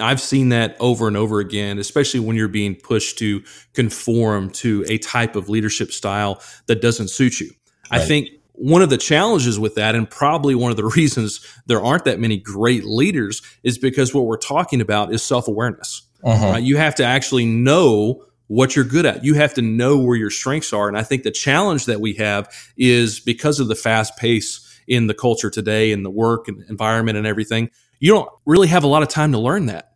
I've 0.00 0.20
seen 0.20 0.50
that 0.50 0.76
over 0.78 1.08
and 1.08 1.16
over 1.16 1.40
again, 1.40 1.78
especially 1.78 2.20
when 2.20 2.36
you're 2.36 2.48
being 2.48 2.76
pushed 2.76 3.18
to 3.18 3.42
conform 3.74 4.50
to 4.50 4.84
a 4.88 4.98
type 4.98 5.34
of 5.34 5.48
leadership 5.48 5.90
style 5.90 6.40
that 6.66 6.80
doesn't 6.80 7.08
suit 7.08 7.40
you. 7.40 7.50
Right. 7.90 8.00
I 8.00 8.04
think 8.04 8.28
one 8.52 8.80
of 8.80 8.90
the 8.90 8.96
challenges 8.96 9.58
with 9.58 9.74
that, 9.74 9.94
and 9.94 10.08
probably 10.08 10.54
one 10.54 10.70
of 10.70 10.76
the 10.76 10.84
reasons 10.96 11.44
there 11.66 11.84
aren't 11.84 12.04
that 12.04 12.20
many 12.20 12.36
great 12.36 12.84
leaders, 12.84 13.42
is 13.64 13.76
because 13.76 14.14
what 14.14 14.26
we're 14.26 14.36
talking 14.36 14.80
about 14.80 15.12
is 15.12 15.22
self 15.22 15.48
awareness. 15.48 16.02
Uh-huh. 16.22 16.46
Right? 16.46 16.62
You 16.62 16.76
have 16.76 16.94
to 16.96 17.04
actually 17.04 17.44
know 17.44 18.22
what 18.48 18.76
you're 18.76 18.84
good 18.84 19.04
at. 19.04 19.24
You 19.24 19.34
have 19.34 19.54
to 19.54 19.62
know 19.62 19.98
where 19.98 20.16
your 20.16 20.30
strengths 20.30 20.72
are. 20.72 20.88
And 20.88 20.96
I 20.96 21.02
think 21.02 21.24
the 21.24 21.32
challenge 21.32 21.86
that 21.86 22.00
we 22.00 22.14
have 22.14 22.48
is 22.76 23.18
because 23.18 23.58
of 23.58 23.68
the 23.68 23.74
fast 23.74 24.16
pace 24.16 24.65
in 24.88 25.06
the 25.06 25.14
culture 25.14 25.50
today 25.50 25.92
and 25.92 26.04
the 26.04 26.10
work 26.10 26.48
and 26.48 26.62
environment 26.68 27.18
and 27.18 27.26
everything, 27.26 27.70
you 27.98 28.12
don't 28.12 28.28
really 28.44 28.68
have 28.68 28.84
a 28.84 28.86
lot 28.86 29.02
of 29.02 29.08
time 29.08 29.32
to 29.32 29.38
learn 29.38 29.66
that 29.66 29.92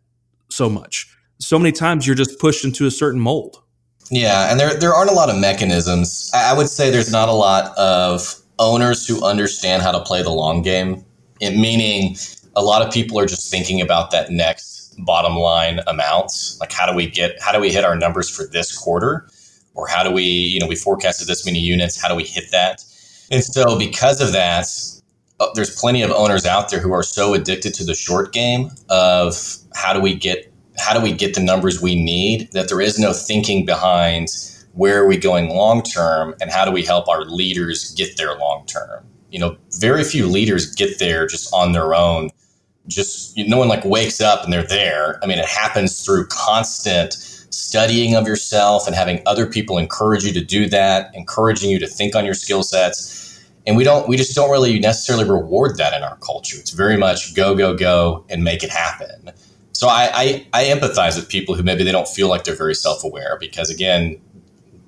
so 0.49 0.69
much. 0.69 1.07
So 1.39 1.57
many 1.57 1.71
times 1.71 2.05
you're 2.05 2.15
just 2.15 2.39
pushed 2.39 2.63
into 2.65 2.85
a 2.85 2.91
certain 2.91 3.19
mold. 3.19 3.61
Yeah, 4.09 4.51
and 4.51 4.59
there 4.59 4.77
there 4.77 4.93
aren't 4.93 5.09
a 5.09 5.13
lot 5.13 5.29
of 5.29 5.37
mechanisms. 5.37 6.29
I 6.33 6.53
would 6.53 6.67
say 6.67 6.89
there's 6.91 7.11
not 7.11 7.29
a 7.29 7.33
lot 7.33 7.77
of 7.77 8.35
owners 8.59 9.07
who 9.07 9.23
understand 9.25 9.81
how 9.81 9.91
to 9.91 10.01
play 10.01 10.21
the 10.21 10.31
long 10.31 10.61
game, 10.61 11.03
it, 11.39 11.55
meaning 11.55 12.17
a 12.55 12.61
lot 12.63 12.85
of 12.85 12.93
people 12.93 13.17
are 13.17 13.25
just 13.25 13.49
thinking 13.49 13.79
about 13.79 14.11
that 14.11 14.29
next 14.29 14.95
bottom 14.99 15.35
line 15.35 15.79
amounts. 15.87 16.59
Like 16.59 16.71
how 16.71 16.85
do 16.85 16.95
we 16.95 17.09
get 17.09 17.41
how 17.41 17.51
do 17.51 17.59
we 17.59 17.71
hit 17.71 17.85
our 17.85 17.95
numbers 17.95 18.29
for 18.29 18.45
this 18.45 18.77
quarter? 18.77 19.27
Or 19.73 19.87
how 19.87 20.03
do 20.03 20.11
we, 20.11 20.23
you 20.23 20.59
know, 20.59 20.67
we 20.67 20.75
forecasted 20.75 21.27
this 21.27 21.45
many 21.45 21.59
units, 21.59 21.99
how 21.99 22.09
do 22.09 22.15
we 22.15 22.25
hit 22.25 22.51
that? 22.51 22.83
And 23.31 23.43
so 23.43 23.79
because 23.79 24.19
of 24.21 24.33
that, 24.33 24.67
uh, 25.39 25.47
there's 25.55 25.73
plenty 25.73 26.03
of 26.03 26.11
owners 26.11 26.45
out 26.45 26.69
there 26.69 26.79
who 26.79 26.91
are 26.91 27.01
so 27.01 27.33
addicted 27.33 27.73
to 27.75 27.83
the 27.83 27.95
short 27.95 28.33
game 28.33 28.69
of 28.89 29.57
how 29.73 29.93
do 29.93 29.99
we 29.99 30.13
get 30.13 30.51
how 30.77 30.93
do 30.93 31.01
we 31.01 31.11
get 31.11 31.33
the 31.33 31.41
numbers 31.41 31.81
we 31.81 31.95
need 32.01 32.51
that 32.53 32.67
there 32.69 32.81
is 32.81 32.97
no 32.97 33.13
thinking 33.13 33.65
behind 33.65 34.29
where 34.73 35.03
are 35.03 35.07
we 35.07 35.17
going 35.17 35.49
long 35.49 35.81
term 35.81 36.33
and 36.41 36.49
how 36.51 36.65
do 36.65 36.71
we 36.71 36.83
help 36.83 37.07
our 37.07 37.25
leaders 37.25 37.93
get 37.95 38.17
there 38.17 38.37
long 38.37 38.65
term? 38.67 39.03
You 39.31 39.39
know 39.39 39.57
very 39.79 40.03
few 40.03 40.27
leaders 40.27 40.75
get 40.75 40.99
there 40.99 41.25
just 41.25 41.51
on 41.53 41.71
their 41.71 41.95
own. 41.95 42.29
Just 42.87 43.37
no 43.37 43.57
one 43.57 43.67
like 43.67 43.85
wakes 43.85 44.21
up 44.21 44.43
and 44.43 44.51
they're 44.51 44.63
there. 44.63 45.19
I 45.23 45.25
mean 45.25 45.39
it 45.39 45.45
happens 45.47 46.05
through 46.05 46.27
constant 46.27 47.40
studying 47.51 48.15
of 48.15 48.27
yourself 48.27 48.87
and 48.87 48.95
having 48.95 49.21
other 49.25 49.45
people 49.45 49.77
encourage 49.77 50.23
you 50.23 50.33
to 50.33 50.43
do 50.43 50.67
that 50.69 51.11
encouraging 51.13 51.69
you 51.69 51.79
to 51.79 51.87
think 51.87 52.15
on 52.15 52.25
your 52.25 52.33
skill 52.33 52.63
sets. 52.63 53.19
And 53.67 53.77
we 53.77 53.83
don't 53.83 54.07
we 54.07 54.17
just 54.17 54.35
don't 54.35 54.49
really 54.49 54.79
necessarily 54.79 55.29
reward 55.29 55.77
that 55.77 55.93
in 55.93 56.01
our 56.01 56.17
culture. 56.17 56.57
It's 56.59 56.71
very 56.71 56.97
much 56.97 57.35
go 57.35 57.55
go 57.55 57.75
go 57.75 58.25
and 58.29 58.43
make 58.43 58.63
it 58.63 58.69
happen. 58.69 59.31
So 59.73 59.87
I, 59.87 60.11
I, 60.13 60.47
I 60.53 60.63
empathize 60.65 61.15
with 61.15 61.27
people 61.27 61.55
who 61.55 61.63
maybe 61.63 61.83
they 61.83 61.91
don't 61.91 62.07
feel 62.07 62.29
like 62.29 62.43
they're 62.43 62.55
very 62.55 62.75
self-aware 62.75 63.37
because 63.39 63.69
again 63.69 64.19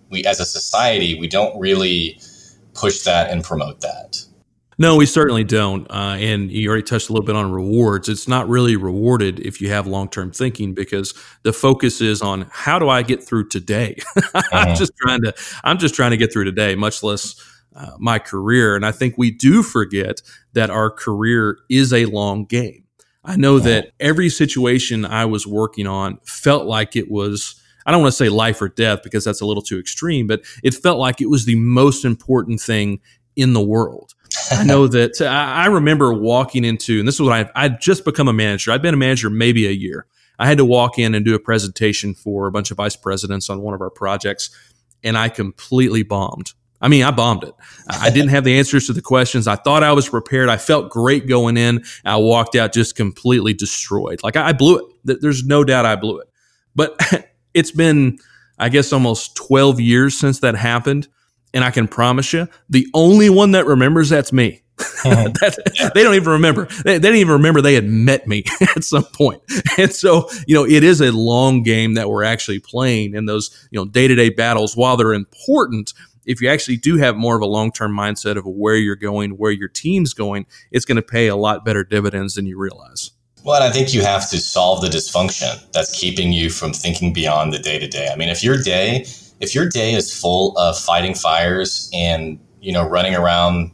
we 0.09 0.23
as 0.25 0.39
a 0.39 0.45
society 0.45 1.19
we 1.19 1.27
don't 1.27 1.57
really 1.59 2.19
push 2.73 3.03
that 3.03 3.29
and 3.29 3.43
promote 3.43 3.81
that. 3.81 4.25
No, 4.77 4.95
we 4.95 5.05
certainly 5.05 5.43
don't. 5.43 5.89
Uh, 5.89 6.15
and 6.19 6.51
you 6.51 6.69
already 6.69 6.83
touched 6.83 7.09
a 7.09 7.13
little 7.13 7.25
bit 7.25 7.35
on 7.35 7.51
rewards. 7.51 8.09
It's 8.09 8.27
not 8.27 8.47
really 8.49 8.75
rewarded 8.75 9.39
if 9.39 9.61
you 9.61 9.69
have 9.69 9.87
long 9.87 10.09
term 10.09 10.31
thinking 10.31 10.73
because 10.73 11.13
the 11.43 11.53
focus 11.53 12.01
is 12.01 12.21
on 12.21 12.47
how 12.51 12.79
do 12.79 12.89
I 12.89 13.03
get 13.03 13.23
through 13.23 13.49
today. 13.49 13.97
I'm 14.33 14.41
uh-huh. 14.51 14.75
just 14.75 14.93
trying 14.97 15.21
to 15.23 15.33
I'm 15.63 15.77
just 15.77 15.95
trying 15.95 16.11
to 16.11 16.17
get 16.17 16.33
through 16.33 16.45
today, 16.45 16.75
much 16.75 17.03
less 17.03 17.35
uh, 17.75 17.91
my 17.99 18.19
career. 18.19 18.75
And 18.75 18.85
I 18.85 18.91
think 18.91 19.15
we 19.17 19.31
do 19.31 19.63
forget 19.63 20.21
that 20.53 20.69
our 20.69 20.89
career 20.89 21.57
is 21.69 21.93
a 21.93 22.05
long 22.05 22.45
game. 22.45 22.83
I 23.25 23.37
know 23.37 23.59
that 23.59 23.91
every 23.99 24.29
situation 24.29 25.05
I 25.05 25.25
was 25.25 25.47
working 25.47 25.87
on 25.87 26.19
felt 26.25 26.65
like 26.65 26.95
it 26.95 27.09
was 27.09 27.59
I 27.85 27.91
don't 27.91 28.01
want 28.01 28.13
to 28.13 28.17
say 28.17 28.29
life 28.29 28.61
or 28.61 28.69
death 28.69 29.03
because 29.03 29.23
that's 29.23 29.41
a 29.41 29.45
little 29.45 29.63
too 29.63 29.79
extreme, 29.79 30.27
but 30.27 30.41
it 30.63 30.73
felt 30.73 30.99
like 30.99 31.21
it 31.21 31.29
was 31.29 31.45
the 31.45 31.55
most 31.55 32.05
important 32.05 32.61
thing 32.61 32.99
in 33.35 33.53
the 33.53 33.61
world. 33.61 34.13
I 34.51 34.63
know 34.63 34.87
that 34.87 35.21
I, 35.21 35.67
remember 35.67 36.13
walking 36.13 36.65
into, 36.65 36.99
and 36.99 37.07
this 37.07 37.15
is 37.15 37.21
what 37.21 37.33
I, 37.33 37.65
I'd 37.65 37.81
just 37.81 38.05
become 38.05 38.27
a 38.27 38.33
manager. 38.33 38.71
I've 38.71 38.81
been 38.81 38.93
a 38.93 38.97
manager 38.97 39.29
maybe 39.29 39.67
a 39.67 39.71
year. 39.71 40.05
I 40.39 40.47
had 40.47 40.57
to 40.57 40.65
walk 40.65 40.97
in 40.97 41.15
and 41.15 41.23
do 41.23 41.35
a 41.35 41.39
presentation 41.39 42.13
for 42.13 42.47
a 42.47 42.51
bunch 42.51 42.71
of 42.71 42.77
vice 42.77 42.95
presidents 42.95 43.49
on 43.49 43.61
one 43.61 43.73
of 43.73 43.81
our 43.81 43.89
projects, 43.89 44.49
and 45.03 45.17
I 45.17 45.29
completely 45.29 46.03
bombed. 46.03 46.53
I 46.83 46.89
mean, 46.89 47.03
I 47.03 47.11
bombed 47.11 47.45
it. 47.45 47.53
I 47.87 48.09
didn't 48.09 48.31
have 48.31 48.43
the 48.43 48.57
answers 48.57 48.87
to 48.87 48.93
the 48.93 49.01
questions. 49.01 49.47
I 49.47 49.55
thought 49.55 49.83
I 49.83 49.93
was 49.93 50.09
prepared. 50.09 50.49
I 50.49 50.57
felt 50.57 50.89
great 50.89 51.27
going 51.27 51.55
in. 51.55 51.85
I 52.03 52.17
walked 52.17 52.57
out 52.57 52.73
just 52.73 52.97
completely 52.97 53.53
destroyed. 53.53 54.21
Like 54.21 54.35
I 54.35 54.51
blew 54.51 54.91
it. 55.05 55.21
There's 55.21 55.45
no 55.45 55.63
doubt 55.63 55.85
I 55.85 55.95
blew 55.95 56.19
it. 56.19 56.27
But 56.75 56.99
it's 57.53 57.71
been, 57.71 58.19
I 58.59 58.67
guess, 58.67 58.91
almost 58.91 59.37
12 59.37 59.79
years 59.79 60.19
since 60.19 60.41
that 60.41 60.55
happened. 60.55 61.07
And 61.53 61.63
I 61.63 61.71
can 61.71 61.87
promise 61.87 62.33
you, 62.33 62.47
the 62.69 62.87
only 62.93 63.29
one 63.29 63.51
that 63.51 63.65
remembers 63.65 64.09
that's 64.09 64.33
me. 64.33 64.63
Uh-huh. 64.79 65.29
that, 65.41 65.91
they 65.93 66.03
don't 66.03 66.15
even 66.15 66.29
remember. 66.29 66.65
They, 66.65 66.93
they 66.93 66.99
didn't 66.99 67.17
even 67.17 67.33
remember 67.33 67.61
they 67.61 67.75
had 67.75 67.85
met 67.85 68.27
me 68.27 68.43
at 68.75 68.83
some 68.83 69.03
point. 69.03 69.41
And 69.77 69.91
so, 69.91 70.29
you 70.47 70.55
know, 70.55 70.65
it 70.65 70.83
is 70.83 71.01
a 71.01 71.11
long 71.11 71.63
game 71.63 71.93
that 71.93 72.09
we're 72.09 72.23
actually 72.23 72.59
playing 72.59 73.13
in 73.13 73.25
those, 73.25 73.67
you 73.71 73.79
know, 73.79 73.85
day 73.85 74.07
to 74.07 74.15
day 74.15 74.29
battles. 74.29 74.75
While 74.75 74.97
they're 74.97 75.13
important, 75.13 75.93
if 76.25 76.41
you 76.41 76.49
actually 76.49 76.77
do 76.77 76.97
have 76.97 77.15
more 77.15 77.35
of 77.35 77.41
a 77.41 77.47
long 77.47 77.71
term 77.71 77.95
mindset 77.95 78.37
of 78.37 78.45
where 78.45 78.75
you're 78.75 78.95
going, 78.95 79.31
where 79.31 79.51
your 79.51 79.69
team's 79.69 80.13
going, 80.13 80.45
it's 80.71 80.85
going 80.85 80.95
to 80.95 81.01
pay 81.01 81.27
a 81.27 81.35
lot 81.35 81.65
better 81.65 81.83
dividends 81.83 82.35
than 82.35 82.45
you 82.45 82.57
realize. 82.57 83.11
Well, 83.43 83.61
I 83.61 83.71
think 83.71 83.93
you 83.93 84.01
have 84.03 84.29
to 84.29 84.37
solve 84.37 84.81
the 84.81 84.87
dysfunction 84.87 85.69
that's 85.73 85.99
keeping 85.99 86.31
you 86.31 86.49
from 86.49 86.71
thinking 86.71 87.11
beyond 87.11 87.53
the 87.53 87.59
day 87.59 87.77
to 87.77 87.87
day. 87.87 88.09
I 88.11 88.15
mean, 88.15 88.29
if 88.29 88.41
your 88.41 88.57
day, 88.57 89.05
if 89.43 89.53
your 89.53 89.67
day 89.67 89.93
is 89.93 90.17
full 90.17 90.57
of 90.57 90.79
fighting 90.79 91.13
fires 91.13 91.89
and 91.93 92.39
you 92.61 92.71
know 92.71 92.87
running 92.87 93.13
around 93.13 93.71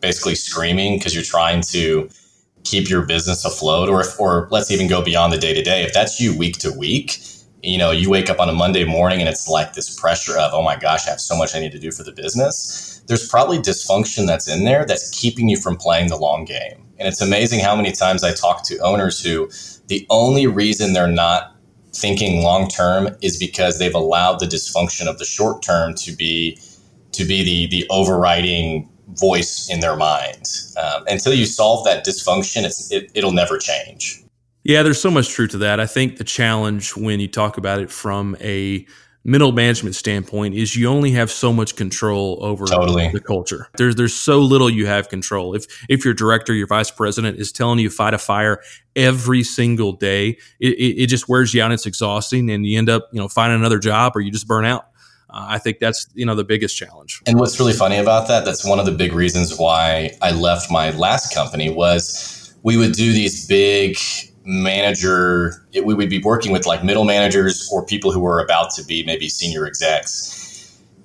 basically 0.00 0.36
screaming 0.36 0.96
because 0.96 1.14
you're 1.14 1.24
trying 1.24 1.60
to 1.60 2.08
keep 2.64 2.88
your 2.88 3.04
business 3.04 3.44
afloat, 3.44 3.88
or 3.88 4.00
if, 4.02 4.18
or 4.20 4.48
let's 4.50 4.70
even 4.70 4.88
go 4.88 5.02
beyond 5.02 5.32
the 5.32 5.38
day 5.38 5.52
to 5.54 5.62
day. 5.62 5.82
If 5.82 5.92
that's 5.92 6.20
you 6.20 6.36
week 6.36 6.58
to 6.58 6.70
week, 6.70 7.18
you 7.62 7.78
know, 7.78 7.90
you 7.90 8.10
wake 8.10 8.30
up 8.30 8.38
on 8.38 8.48
a 8.48 8.52
Monday 8.52 8.84
morning 8.84 9.20
and 9.20 9.28
it's 9.28 9.48
like 9.48 9.72
this 9.72 9.98
pressure 9.98 10.38
of, 10.38 10.52
oh 10.52 10.62
my 10.62 10.76
gosh, 10.76 11.06
I 11.06 11.10
have 11.10 11.20
so 11.20 11.36
much 11.36 11.56
I 11.56 11.60
need 11.60 11.72
to 11.72 11.78
do 11.78 11.90
for 11.90 12.04
the 12.04 12.12
business. 12.12 13.02
There's 13.08 13.26
probably 13.26 13.58
dysfunction 13.58 14.26
that's 14.26 14.46
in 14.46 14.64
there 14.64 14.84
that's 14.84 15.10
keeping 15.10 15.48
you 15.48 15.56
from 15.56 15.76
playing 15.76 16.08
the 16.08 16.16
long 16.16 16.44
game. 16.44 16.84
And 16.98 17.08
it's 17.08 17.20
amazing 17.20 17.60
how 17.60 17.74
many 17.74 17.90
times 17.90 18.22
I 18.22 18.32
talk 18.32 18.64
to 18.64 18.78
owners 18.78 19.20
who 19.22 19.50
the 19.86 20.06
only 20.10 20.46
reason 20.46 20.92
they're 20.92 21.06
not 21.08 21.56
thinking 22.00 22.42
long 22.42 22.68
term 22.68 23.08
is 23.22 23.36
because 23.38 23.78
they've 23.78 23.94
allowed 23.94 24.40
the 24.40 24.46
dysfunction 24.46 25.06
of 25.06 25.18
the 25.18 25.24
short 25.24 25.62
term 25.62 25.94
to 25.94 26.12
be 26.12 26.58
to 27.12 27.24
be 27.24 27.42
the 27.42 27.66
the 27.66 27.86
overriding 27.90 28.88
voice 29.14 29.68
in 29.70 29.80
their 29.80 29.96
mind. 29.96 30.46
Um, 30.76 31.04
until 31.06 31.32
you 31.32 31.46
solve 31.46 31.84
that 31.84 32.04
dysfunction, 32.04 32.64
it, 32.90 33.10
it'll 33.14 33.32
never 33.32 33.58
change. 33.58 34.22
Yeah, 34.64 34.82
there's 34.82 35.00
so 35.00 35.10
much 35.10 35.30
truth 35.30 35.52
to 35.52 35.58
that. 35.58 35.80
I 35.80 35.86
think 35.86 36.18
the 36.18 36.24
challenge 36.24 36.94
when 36.96 37.20
you 37.20 37.28
talk 37.28 37.56
about 37.56 37.80
it 37.80 37.90
from 37.90 38.36
a 38.40 38.86
middle 39.24 39.52
management 39.52 39.94
standpoint 39.94 40.54
is 40.54 40.76
you 40.76 40.88
only 40.88 41.10
have 41.12 41.30
so 41.30 41.52
much 41.52 41.76
control 41.76 42.38
over 42.40 42.66
totally. 42.66 43.10
the 43.12 43.20
culture. 43.20 43.68
There's 43.76 43.96
there's 43.96 44.14
so 44.14 44.40
little 44.40 44.70
you 44.70 44.86
have 44.86 45.08
control. 45.08 45.54
If 45.54 45.66
if 45.88 46.04
your 46.04 46.14
director, 46.14 46.54
your 46.54 46.66
vice 46.66 46.90
president 46.90 47.38
is 47.38 47.52
telling 47.52 47.78
you 47.78 47.90
fight 47.90 48.14
a 48.14 48.18
fire 48.18 48.60
every 48.96 49.42
single 49.42 49.92
day, 49.92 50.38
it, 50.60 50.74
it, 50.74 51.02
it 51.02 51.06
just 51.08 51.28
wears 51.28 51.54
you 51.54 51.62
out. 51.62 51.72
It's 51.72 51.86
exhausting, 51.86 52.50
and 52.50 52.66
you 52.66 52.78
end 52.78 52.88
up 52.88 53.08
you 53.12 53.20
know 53.20 53.28
finding 53.28 53.58
another 53.58 53.78
job 53.78 54.16
or 54.16 54.20
you 54.20 54.30
just 54.30 54.48
burn 54.48 54.64
out. 54.64 54.86
Uh, 55.30 55.44
I 55.50 55.58
think 55.58 55.78
that's 55.78 56.06
you 56.14 56.24
know 56.24 56.34
the 56.34 56.44
biggest 56.44 56.76
challenge. 56.76 57.22
And 57.26 57.38
what's 57.38 57.58
really 57.60 57.74
funny 57.74 57.98
about 57.98 58.28
that, 58.28 58.44
that's 58.44 58.64
one 58.64 58.78
of 58.78 58.86
the 58.86 58.92
big 58.92 59.12
reasons 59.12 59.58
why 59.58 60.10
I 60.22 60.30
left 60.30 60.70
my 60.70 60.90
last 60.92 61.34
company 61.34 61.70
was 61.70 62.54
we 62.62 62.76
would 62.76 62.92
do 62.92 63.12
these 63.12 63.46
big 63.46 63.96
manager, 64.48 65.66
it, 65.72 65.84
we 65.84 65.94
would 65.94 66.08
be 66.08 66.20
working 66.20 66.52
with 66.52 66.64
like 66.64 66.82
middle 66.82 67.04
managers 67.04 67.68
or 67.70 67.84
people 67.84 68.10
who 68.10 68.18
were 68.18 68.40
about 68.40 68.70
to 68.70 68.82
be 68.82 69.04
maybe 69.04 69.28
senior 69.28 69.66
execs. 69.66 70.34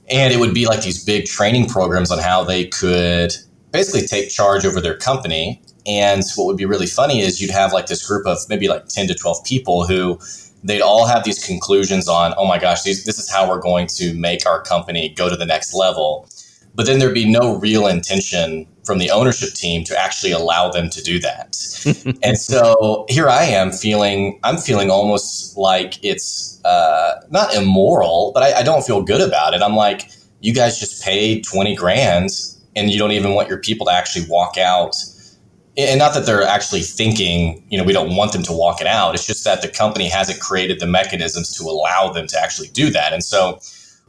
And 0.09 0.33
it 0.33 0.39
would 0.39 0.53
be 0.53 0.65
like 0.65 0.81
these 0.81 1.03
big 1.03 1.25
training 1.25 1.67
programs 1.67 2.09
on 2.09 2.19
how 2.19 2.45
they 2.45 2.65
could 2.65 3.33
basically 3.71 4.07
take 4.07 4.29
charge 4.29 4.65
over 4.65 4.79
their 4.79 4.97
company. 4.97 5.61
And 5.85 6.23
what 6.37 6.45
would 6.45 6.57
be 6.57 6.65
really 6.65 6.87
funny 6.87 7.19
is 7.19 7.41
you'd 7.41 7.51
have 7.51 7.73
like 7.73 7.87
this 7.87 8.07
group 8.07 8.25
of 8.25 8.37
maybe 8.47 8.69
like 8.69 8.87
10 8.87 9.07
to 9.07 9.13
12 9.13 9.43
people 9.43 9.85
who 9.85 10.19
they'd 10.63 10.81
all 10.81 11.05
have 11.05 11.25
these 11.25 11.43
conclusions 11.43 12.07
on, 12.07 12.33
oh 12.37 12.45
my 12.45 12.57
gosh, 12.57 12.83
these, 12.83 13.03
this 13.03 13.19
is 13.19 13.29
how 13.29 13.49
we're 13.49 13.59
going 13.59 13.87
to 13.87 14.13
make 14.13 14.45
our 14.45 14.61
company 14.61 15.09
go 15.09 15.27
to 15.27 15.35
the 15.35 15.45
next 15.45 15.73
level. 15.73 16.29
But 16.75 16.85
then 16.85 16.99
there'd 16.99 17.13
be 17.13 17.29
no 17.29 17.57
real 17.57 17.87
intention 17.87 18.67
from 18.85 18.97
the 18.97 19.09
ownership 19.09 19.53
team 19.53 19.83
to 19.85 19.99
actually 19.99 20.31
allow 20.31 20.69
them 20.69 20.89
to 20.89 21.01
do 21.01 21.19
that. 21.19 21.57
and 22.23 22.37
so 22.37 23.05
here 23.09 23.29
I 23.29 23.43
am 23.43 23.71
feeling, 23.71 24.39
I'm 24.43 24.57
feeling 24.57 24.89
almost 24.89 25.57
like 25.57 26.03
it's 26.03 26.61
uh, 26.65 27.21
not 27.29 27.53
immoral, 27.55 28.31
but 28.33 28.43
I, 28.43 28.59
I 28.59 28.63
don't 28.63 28.85
feel 28.85 29.01
good 29.01 29.21
about 29.21 29.53
it. 29.53 29.61
I'm 29.61 29.75
like, 29.75 30.09
you 30.41 30.53
guys 30.53 30.79
just 30.79 31.03
paid 31.03 31.45
20 31.45 31.75
grand 31.75 32.29
and 32.75 32.91
you 32.91 32.97
don't 32.97 33.11
even 33.11 33.33
want 33.33 33.47
your 33.47 33.59
people 33.59 33.85
to 33.85 33.93
actually 33.93 34.25
walk 34.29 34.57
out 34.57 34.95
and 35.75 35.97
not 35.97 36.13
that 36.13 36.25
they're 36.25 36.43
actually 36.43 36.81
thinking, 36.81 37.63
you 37.69 37.77
know, 37.77 37.83
we 37.83 37.93
don't 37.93 38.15
want 38.15 38.31
them 38.31 38.43
to 38.43 38.53
walk 38.53 38.79
it 38.79 38.87
out. 38.87 39.15
It's 39.15 39.25
just 39.25 39.43
that 39.45 39.61
the 39.61 39.67
company 39.67 40.07
hasn't 40.07 40.39
created 40.39 40.79
the 40.79 40.85
mechanisms 40.85 41.51
to 41.57 41.63
allow 41.63 42.09
them 42.09 42.27
to 42.27 42.39
actually 42.39 42.67
do 42.69 42.91
that. 42.91 43.11
And 43.11 43.23
so 43.23 43.59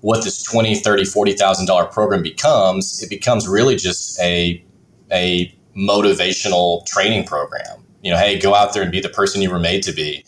what 0.05 0.23
this 0.23 0.43
20, 0.43 0.75
30, 0.75 1.07
40,000 1.07 1.65
dollar 1.65 1.87
program 1.87 2.23
becomes, 2.23 3.03
it 3.03 3.09
becomes 3.09 3.49
really 3.49 3.75
just 3.75 4.21
a 4.21 4.63
a 5.11 5.51
motivational 5.75 6.85
training 6.85 7.25
program. 7.25 7.83
You 8.03 8.13
know, 8.13 8.19
hey, 8.19 8.39
go 8.39 8.55
out 8.55 8.75
there 8.75 8.83
and 8.83 8.93
be 8.93 9.01
the 9.01 9.09
person 9.09 9.41
you 9.41 9.51
were 9.51 9.59
made 9.59 9.83
to 9.85 9.93
be. 9.93 10.23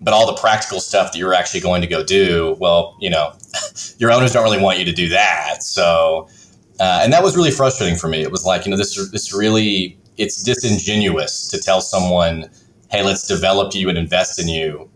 But 0.00 0.12
all 0.12 0.26
the 0.26 0.34
practical 0.40 0.80
stuff 0.80 1.12
that 1.12 1.18
you're 1.18 1.34
actually 1.34 1.60
going 1.60 1.82
to 1.82 1.86
go 1.86 2.02
do, 2.02 2.56
well, 2.58 2.96
you 3.00 3.10
know, 3.10 3.32
your 3.98 4.10
owners 4.10 4.32
don't 4.32 4.42
really 4.42 4.60
want 4.60 4.80
you 4.80 4.84
to 4.86 4.92
do 4.92 5.08
that. 5.10 5.62
So, 5.62 6.28
uh, 6.80 7.02
and 7.04 7.12
that 7.12 7.22
was 7.22 7.36
really 7.36 7.52
frustrating 7.52 7.96
for 7.96 8.08
me. 8.08 8.22
It 8.22 8.32
was 8.32 8.44
like, 8.44 8.64
you 8.64 8.72
know, 8.72 8.76
this 8.76 8.96
this 9.12 9.32
really 9.32 9.96
it's 10.16 10.42
disingenuous 10.42 11.46
to 11.46 11.60
tell 11.60 11.80
someone, 11.80 12.50
"Hey, 12.90 13.04
let's 13.04 13.28
develop 13.28 13.72
you 13.72 13.88
and 13.88 13.96
invest 13.96 14.40
in 14.40 14.48
you." 14.48 14.90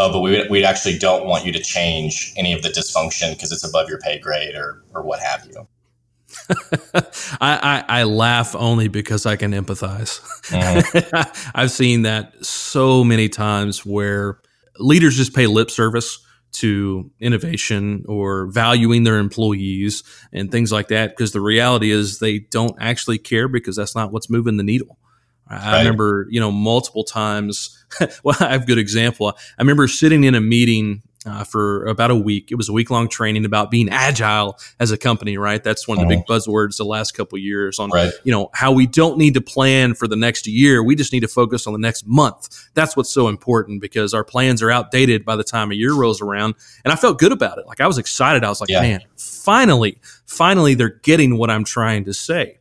Oh, 0.00 0.12
but 0.12 0.20
we 0.20 0.46
we 0.48 0.64
actually 0.64 0.96
don't 0.96 1.26
want 1.26 1.44
you 1.44 1.50
to 1.50 1.60
change 1.60 2.32
any 2.36 2.52
of 2.52 2.62
the 2.62 2.68
dysfunction 2.68 3.34
because 3.34 3.50
it's 3.50 3.68
above 3.68 3.88
your 3.88 3.98
pay 3.98 4.20
grade 4.20 4.54
or 4.54 4.84
or 4.94 5.02
what 5.02 5.18
have 5.18 5.44
you. 5.46 5.66
I, 6.94 7.04
I, 7.40 7.84
I, 7.88 8.02
laugh 8.04 8.54
only 8.54 8.88
because 8.88 9.24
I 9.24 9.36
can 9.36 9.52
empathize. 9.52 10.20
Mm-hmm. 10.50 11.50
I've 11.54 11.70
seen 11.70 12.02
that 12.02 12.44
so 12.44 13.02
many 13.02 13.28
times 13.28 13.84
where 13.84 14.38
leaders 14.78 15.16
just 15.16 15.34
pay 15.34 15.46
lip 15.46 15.70
service 15.70 16.24
to 16.52 17.10
innovation 17.18 18.04
or 18.06 18.46
valuing 18.46 19.04
their 19.04 19.18
employees 19.18 20.04
and 20.32 20.52
things 20.52 20.70
like 20.70 20.88
that 20.88 21.10
because 21.10 21.32
the 21.32 21.40
reality 21.40 21.90
is 21.90 22.18
they 22.18 22.38
don't 22.38 22.76
actually 22.78 23.18
care 23.18 23.48
because 23.48 23.76
that's 23.76 23.96
not 23.96 24.12
what's 24.12 24.30
moving 24.30 24.58
the 24.58 24.62
needle. 24.62 24.98
I 25.50 25.78
remember, 25.78 26.26
you 26.30 26.40
know, 26.40 26.52
multiple 26.52 27.04
times. 27.04 27.74
well, 28.22 28.36
I 28.40 28.52
have 28.52 28.62
a 28.62 28.66
good 28.66 28.78
example. 28.78 29.28
I 29.28 29.62
remember 29.62 29.88
sitting 29.88 30.24
in 30.24 30.34
a 30.34 30.40
meeting 30.40 31.02
uh, 31.26 31.44
for 31.44 31.84
about 31.86 32.10
a 32.10 32.14
week. 32.14 32.50
It 32.50 32.54
was 32.54 32.68
a 32.68 32.72
week 32.72 32.90
long 32.90 33.08
training 33.08 33.44
about 33.44 33.70
being 33.70 33.88
agile 33.88 34.58
as 34.80 34.90
a 34.90 34.98
company, 34.98 35.36
right? 35.36 35.62
That's 35.62 35.86
one 35.86 35.98
of 35.98 36.02
the 36.02 36.08
big 36.08 36.24
uh-huh. 36.28 36.38
buzzwords 36.38 36.76
the 36.76 36.84
last 36.84 37.12
couple 37.12 37.38
years 37.38 37.78
on, 37.78 37.90
right. 37.90 38.12
you 38.24 38.32
know, 38.32 38.50
how 38.54 38.72
we 38.72 38.86
don't 38.86 39.18
need 39.18 39.34
to 39.34 39.40
plan 39.40 39.94
for 39.94 40.06
the 40.08 40.16
next 40.16 40.46
year. 40.46 40.82
We 40.82 40.94
just 40.94 41.12
need 41.12 41.20
to 41.20 41.28
focus 41.28 41.66
on 41.66 41.72
the 41.72 41.78
next 41.78 42.06
month. 42.06 42.68
That's 42.74 42.96
what's 42.96 43.10
so 43.10 43.28
important 43.28 43.80
because 43.80 44.14
our 44.14 44.24
plans 44.24 44.62
are 44.62 44.70
outdated 44.70 45.24
by 45.24 45.36
the 45.36 45.44
time 45.44 45.70
a 45.70 45.74
year 45.74 45.94
rolls 45.94 46.22
around. 46.22 46.54
And 46.84 46.92
I 46.92 46.96
felt 46.96 47.18
good 47.18 47.32
about 47.32 47.58
it. 47.58 47.66
Like 47.66 47.80
I 47.80 47.86
was 47.86 47.98
excited. 47.98 48.44
I 48.44 48.48
was 48.48 48.60
like, 48.60 48.70
yeah. 48.70 48.80
man, 48.80 49.00
finally, 49.16 49.98
finally, 50.26 50.74
they're 50.74 51.00
getting 51.02 51.36
what 51.36 51.50
I'm 51.50 51.64
trying 51.64 52.04
to 52.04 52.14
say. 52.14 52.57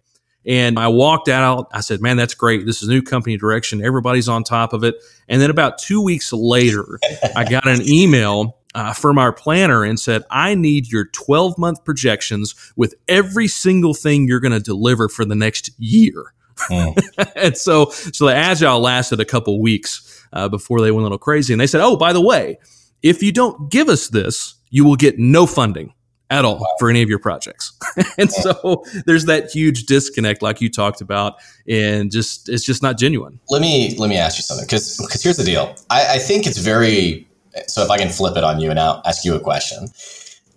And 0.47 0.79
I 0.79 0.87
walked 0.87 1.27
out. 1.27 1.67
I 1.73 1.81
said, 1.81 2.01
man, 2.01 2.15
that's 2.15 2.33
great. 2.33 2.65
This 2.65 2.81
is 2.81 2.87
new 2.87 3.01
company 3.01 3.35
direction. 3.35 3.83
Everybody's 3.83 4.29
on 4.29 4.43
top 4.43 4.71
of 4.71 4.83
it. 4.83 4.95
And 5.27 5.41
then 5.41 5.49
about 5.49 5.77
two 5.77 6.01
weeks 6.01 6.31
later, 6.31 6.99
I 7.35 7.43
got 7.43 7.67
an 7.67 7.81
email 7.81 8.57
uh, 8.73 8.93
from 8.93 9.17
our 9.17 9.33
planner 9.33 9.83
and 9.83 9.99
said, 9.99 10.23
I 10.31 10.55
need 10.55 10.89
your 10.89 11.05
12 11.05 11.57
month 11.57 11.83
projections 11.83 12.55
with 12.77 12.95
every 13.09 13.49
single 13.49 13.93
thing 13.93 14.25
you're 14.25 14.39
going 14.39 14.53
to 14.53 14.61
deliver 14.61 15.09
for 15.09 15.25
the 15.25 15.35
next 15.35 15.69
year. 15.77 16.33
Mm. 16.69 16.97
and 17.35 17.57
so, 17.57 17.89
so 17.89 18.27
the 18.27 18.35
agile 18.35 18.79
lasted 18.79 19.19
a 19.19 19.25
couple 19.25 19.59
weeks 19.61 20.25
uh, 20.31 20.47
before 20.47 20.79
they 20.79 20.91
went 20.91 21.01
a 21.01 21.03
little 21.03 21.17
crazy. 21.17 21.53
And 21.53 21.59
they 21.59 21.67
said, 21.67 21.81
Oh, 21.81 21.97
by 21.97 22.13
the 22.13 22.21
way, 22.21 22.57
if 23.03 23.21
you 23.21 23.33
don't 23.33 23.69
give 23.69 23.89
us 23.89 24.07
this, 24.07 24.55
you 24.69 24.85
will 24.85 24.95
get 24.95 25.19
no 25.19 25.45
funding 25.45 25.93
at 26.29 26.45
all 26.45 26.59
wow. 26.59 26.65
for 26.79 26.89
any 26.89 27.01
of 27.01 27.09
your 27.09 27.19
projects. 27.19 27.71
and 28.17 28.31
so 28.31 28.83
there's 29.05 29.25
that 29.25 29.49
huge 29.51 29.85
disconnect 29.85 30.41
like 30.41 30.61
you 30.61 30.69
talked 30.69 31.01
about 31.01 31.35
and 31.67 32.11
just 32.11 32.49
it's 32.49 32.65
just 32.65 32.83
not 32.83 32.97
genuine. 32.97 33.39
Let 33.49 33.61
me 33.61 33.95
let 33.97 34.09
me 34.09 34.17
ask 34.17 34.37
you 34.37 34.43
something 34.43 34.65
because 34.65 34.97
because 34.97 35.23
here's 35.23 35.37
the 35.37 35.43
deal. 35.43 35.75
I, 35.89 36.15
I 36.15 36.17
think 36.19 36.45
it's 36.45 36.57
very 36.57 37.27
so 37.67 37.81
if 37.83 37.89
I 37.89 37.97
can 37.97 38.09
flip 38.09 38.37
it 38.37 38.43
on 38.43 38.59
you 38.59 38.69
and 38.69 38.79
I'll 38.79 39.01
ask 39.05 39.25
you 39.25 39.35
a 39.35 39.39
question. 39.39 39.87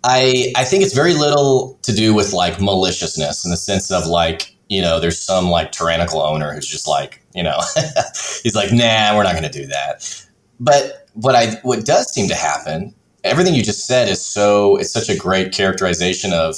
I 0.03 0.51
I 0.55 0.63
think 0.63 0.83
it's 0.83 0.93
very 0.93 1.13
little 1.13 1.79
to 1.83 1.93
do 1.93 2.13
with 2.13 2.33
like 2.33 2.59
maliciousness 2.59 3.45
in 3.45 3.51
the 3.51 3.57
sense 3.57 3.91
of 3.91 4.07
like, 4.07 4.55
you 4.69 4.81
know, 4.81 4.99
there's 4.99 5.19
some 5.19 5.49
like 5.49 5.71
tyrannical 5.71 6.21
owner 6.21 6.53
who's 6.53 6.67
just 6.67 6.87
like, 6.87 7.21
you 7.33 7.43
know, 7.43 7.59
he's 8.43 8.55
like, 8.55 8.71
nah, 8.71 9.15
we're 9.15 9.23
not 9.23 9.35
gonna 9.35 9.49
do 9.49 9.67
that. 9.67 10.25
But 10.59 11.07
what 11.13 11.35
I 11.35 11.55
what 11.63 11.85
does 11.85 12.11
seem 12.13 12.27
to 12.27 12.35
happen, 12.35 12.93
everything 13.23 13.53
you 13.53 13.63
just 13.63 13.85
said 13.85 14.09
is 14.09 14.23
so 14.23 14.77
it's 14.77 14.91
such 14.91 15.09
a 15.09 15.15
great 15.15 15.51
characterization 15.51 16.33
of 16.33 16.55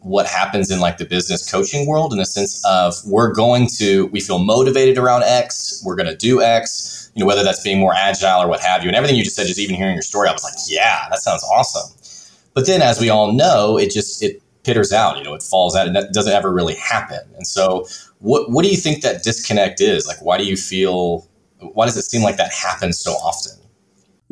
what 0.00 0.26
happens 0.26 0.70
in 0.70 0.80
like 0.80 0.98
the 0.98 1.04
business 1.04 1.48
coaching 1.48 1.86
world 1.86 2.12
in 2.12 2.18
the 2.18 2.26
sense 2.26 2.64
of 2.66 2.94
we're 3.06 3.32
going 3.32 3.68
to 3.78 4.06
we 4.06 4.20
feel 4.20 4.38
motivated 4.38 4.98
around 4.98 5.22
X, 5.22 5.82
we're 5.84 5.96
gonna 5.96 6.16
do 6.16 6.42
X 6.42 7.02
you 7.14 7.20
know, 7.20 7.26
whether 7.26 7.42
that's 7.42 7.62
being 7.62 7.78
more 7.78 7.94
agile 7.94 8.42
or 8.42 8.48
what 8.48 8.60
have 8.60 8.82
you. 8.82 8.88
And 8.88 8.96
everything 8.96 9.16
you 9.16 9.24
just 9.24 9.36
said, 9.36 9.46
just 9.46 9.58
even 9.58 9.74
hearing 9.74 9.94
your 9.94 10.02
story, 10.02 10.28
I 10.28 10.32
was 10.32 10.44
like, 10.44 10.54
yeah, 10.66 11.06
that 11.10 11.18
sounds 11.18 11.44
awesome. 11.44 11.96
But 12.54 12.66
then, 12.66 12.82
as 12.82 13.00
we 13.00 13.08
all 13.08 13.32
know, 13.32 13.78
it 13.78 13.90
just 13.90 14.22
it 14.22 14.42
pitters 14.62 14.92
out. 14.92 15.18
You 15.18 15.24
know, 15.24 15.34
it 15.34 15.42
falls 15.42 15.74
out, 15.74 15.86
and 15.86 15.96
that 15.96 16.12
doesn't 16.12 16.32
ever 16.32 16.52
really 16.52 16.74
happen. 16.74 17.20
And 17.34 17.46
so, 17.46 17.86
what 18.18 18.50
what 18.50 18.62
do 18.62 18.70
you 18.70 18.76
think 18.76 19.02
that 19.02 19.22
disconnect 19.22 19.80
is? 19.80 20.06
Like, 20.06 20.20
why 20.22 20.38
do 20.38 20.44
you 20.44 20.56
feel? 20.56 21.26
Why 21.60 21.86
does 21.86 21.96
it 21.96 22.02
seem 22.02 22.22
like 22.22 22.36
that 22.36 22.52
happens 22.52 22.98
so 22.98 23.12
often? 23.12 23.61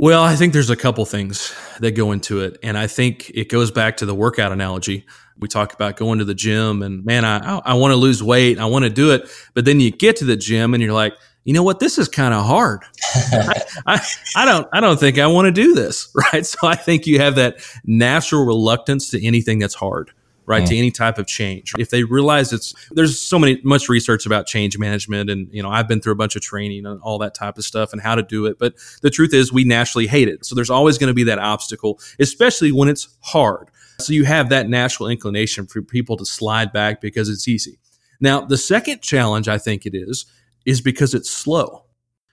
Well, 0.02 0.22
I 0.22 0.34
think 0.34 0.54
there's 0.54 0.70
a 0.70 0.76
couple 0.76 1.04
things 1.04 1.54
that 1.80 1.90
go 1.90 2.12
into 2.12 2.40
it, 2.40 2.56
and 2.62 2.78
I 2.78 2.86
think 2.86 3.28
it 3.34 3.50
goes 3.50 3.70
back 3.70 3.98
to 3.98 4.06
the 4.06 4.14
workout 4.14 4.50
analogy. 4.50 5.04
We 5.38 5.46
talk 5.46 5.74
about 5.74 5.98
going 5.98 6.20
to 6.20 6.24
the 6.24 6.34
gym, 6.34 6.80
and 6.80 7.04
man, 7.04 7.22
I 7.22 7.58
I, 7.58 7.74
want 7.74 7.92
to 7.92 7.96
lose 7.96 8.22
weight, 8.22 8.58
I 8.58 8.64
want 8.64 8.84
to 8.86 8.90
do 8.90 9.12
it, 9.12 9.28
but 9.52 9.66
then 9.66 9.78
you 9.78 9.90
get 9.90 10.16
to 10.16 10.24
the 10.24 10.38
gym, 10.38 10.72
and 10.72 10.82
you're 10.82 10.94
like, 10.94 11.12
you 11.44 11.52
know 11.52 11.62
what, 11.62 11.80
this 11.80 11.98
is 11.98 12.08
kind 12.08 12.32
of 12.32 12.46
hard. 12.46 12.80
I, 13.14 13.62
I, 13.86 14.00
I, 14.36 14.44
don't, 14.46 14.66
I 14.72 14.80
don't 14.80 14.98
think 14.98 15.18
I 15.18 15.26
want 15.26 15.44
to 15.48 15.52
do 15.52 15.74
this. 15.74 16.10
Right. 16.32 16.46
So 16.46 16.66
I 16.66 16.76
think 16.76 17.06
you 17.06 17.18
have 17.18 17.34
that 17.34 17.58
natural 17.84 18.46
reluctance 18.46 19.10
to 19.10 19.22
anything 19.22 19.58
that's 19.58 19.74
hard, 19.74 20.12
right. 20.50 20.64
Mm. 20.64 20.68
To 20.68 20.76
any 20.76 20.90
type 20.90 21.18
of 21.18 21.26
change. 21.26 21.72
If 21.78 21.90
they 21.90 22.04
realize 22.04 22.52
it's, 22.52 22.74
there's 22.90 23.20
so 23.20 23.38
many, 23.38 23.60
much 23.62 23.88
research 23.88 24.26
about 24.26 24.46
change 24.46 24.76
management. 24.78 25.30
And, 25.30 25.48
you 25.52 25.62
know, 25.62 25.70
I've 25.70 25.88
been 25.88 26.00
through 26.00 26.12
a 26.12 26.16
bunch 26.16 26.36
of 26.36 26.42
training 26.42 26.84
and 26.84 27.00
all 27.00 27.18
that 27.18 27.34
type 27.34 27.56
of 27.56 27.64
stuff 27.64 27.92
and 27.92 28.02
how 28.02 28.16
to 28.16 28.22
do 28.22 28.46
it. 28.46 28.58
But 28.58 28.74
the 29.02 29.10
truth 29.10 29.32
is 29.32 29.52
we 29.52 29.64
naturally 29.64 30.06
hate 30.06 30.28
it. 30.28 30.44
So 30.44 30.54
there's 30.54 30.70
always 30.70 30.98
going 30.98 31.08
to 31.08 31.14
be 31.14 31.24
that 31.24 31.38
obstacle, 31.38 32.00
especially 32.18 32.72
when 32.72 32.88
it's 32.88 33.08
hard. 33.20 33.70
So 33.98 34.12
you 34.12 34.24
have 34.24 34.48
that 34.48 34.68
natural 34.68 35.08
inclination 35.08 35.66
for 35.66 35.82
people 35.82 36.16
to 36.16 36.26
slide 36.26 36.72
back 36.72 37.00
because 37.00 37.28
it's 37.28 37.46
easy. 37.46 37.78
Now, 38.20 38.40
the 38.40 38.58
second 38.58 39.02
challenge 39.02 39.48
I 39.48 39.58
think 39.58 39.86
it 39.86 39.94
is, 39.94 40.26
is 40.66 40.80
because 40.80 41.14
it's 41.14 41.30
slow. 41.30 41.84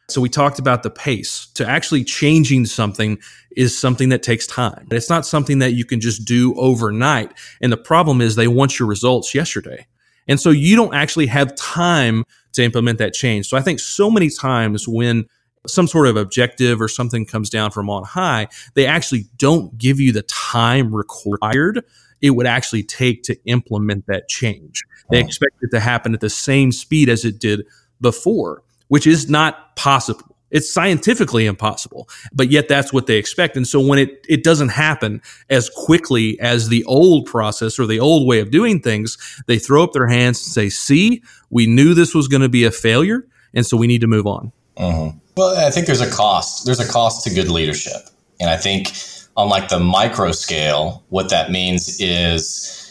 So 0.09 0.21
we 0.21 0.29
talked 0.29 0.57
about 0.57 0.83
the 0.83 0.89
pace. 0.89 1.47
To 1.55 1.67
actually 1.67 2.03
changing 2.05 2.65
something 2.65 3.17
is 3.57 3.77
something 3.77 4.09
that 4.09 4.23
takes 4.23 4.47
time. 4.47 4.87
It's 4.89 5.09
not 5.09 5.25
something 5.25 5.59
that 5.59 5.73
you 5.73 5.83
can 5.83 5.99
just 5.99 6.23
do 6.23 6.55
overnight. 6.55 7.33
And 7.61 7.71
the 7.71 7.77
problem 7.77 8.21
is 8.21 8.35
they 8.35 8.47
want 8.47 8.79
your 8.79 8.87
results 8.87 9.35
yesterday. 9.35 9.85
And 10.27 10.39
so 10.39 10.49
you 10.49 10.75
don't 10.75 10.93
actually 10.93 11.27
have 11.27 11.55
time 11.55 12.23
to 12.53 12.63
implement 12.63 12.99
that 12.99 13.13
change. 13.13 13.47
So 13.47 13.57
I 13.57 13.61
think 13.61 13.79
so 13.79 14.09
many 14.09 14.29
times 14.29 14.87
when 14.87 15.25
some 15.67 15.87
sort 15.87 16.07
of 16.07 16.15
objective 16.15 16.81
or 16.81 16.87
something 16.87 17.25
comes 17.25 17.49
down 17.49 17.71
from 17.71 17.89
on 17.89 18.03
high, 18.03 18.47
they 18.75 18.85
actually 18.85 19.25
don't 19.37 19.77
give 19.77 19.99
you 19.99 20.13
the 20.13 20.23
time 20.23 20.95
required 20.95 21.83
it 22.21 22.31
would 22.31 22.47
actually 22.47 22.83
take 22.83 23.23
to 23.23 23.37
implement 23.45 24.07
that 24.07 24.27
change. 24.27 24.83
They 25.11 25.19
expect 25.19 25.55
it 25.61 25.69
to 25.71 25.79
happen 25.79 26.13
at 26.13 26.19
the 26.19 26.29
same 26.29 26.71
speed 26.71 27.09
as 27.09 27.23
it 27.23 27.39
did 27.39 27.65
before, 28.01 28.63
which 28.87 29.07
is 29.07 29.29
not 29.29 29.75
possible. 29.75 30.35
It's 30.49 30.71
scientifically 30.71 31.45
impossible, 31.45 32.07
but 32.31 32.49
yet 32.49 32.69
that's 32.69 32.93
what 32.93 33.05
they 33.05 33.17
expect. 33.17 33.57
And 33.57 33.67
so 33.67 33.81
when 33.81 33.99
it, 33.99 34.25
it 34.29 34.43
doesn't 34.45 34.69
happen 34.69 35.21
as 35.49 35.69
quickly 35.69 36.39
as 36.39 36.69
the 36.69 36.85
old 36.85 37.25
process 37.25 37.77
or 37.77 37.85
the 37.85 37.99
old 37.99 38.25
way 38.25 38.39
of 38.39 38.49
doing 38.49 38.79
things, 38.79 39.17
they 39.47 39.59
throw 39.59 39.83
up 39.83 39.91
their 39.91 40.07
hands 40.07 40.41
and 40.45 40.53
say, 40.53 40.69
see, 40.69 41.21
we 41.49 41.67
knew 41.67 41.93
this 41.93 42.15
was 42.15 42.29
going 42.29 42.43
to 42.43 42.49
be 42.49 42.63
a 42.63 42.71
failure. 42.71 43.27
And 43.53 43.65
so 43.65 43.75
we 43.75 43.87
need 43.87 44.01
to 44.01 44.07
move 44.07 44.25
on. 44.25 44.53
Mm-hmm. 44.77 45.17
Well, 45.35 45.57
I 45.57 45.69
think 45.69 45.85
there's 45.85 46.01
a 46.01 46.09
cost. 46.09 46.65
There's 46.65 46.79
a 46.79 46.87
cost 46.87 47.25
to 47.25 47.33
good 47.33 47.49
leadership. 47.49 48.07
And 48.39 48.49
I 48.49 48.55
think 48.55 48.93
on 49.35 49.49
like 49.49 49.67
the 49.67 49.79
micro 49.79 50.31
scale, 50.31 51.03
what 51.09 51.29
that 51.29 51.51
means 51.51 51.99
is 51.99 52.86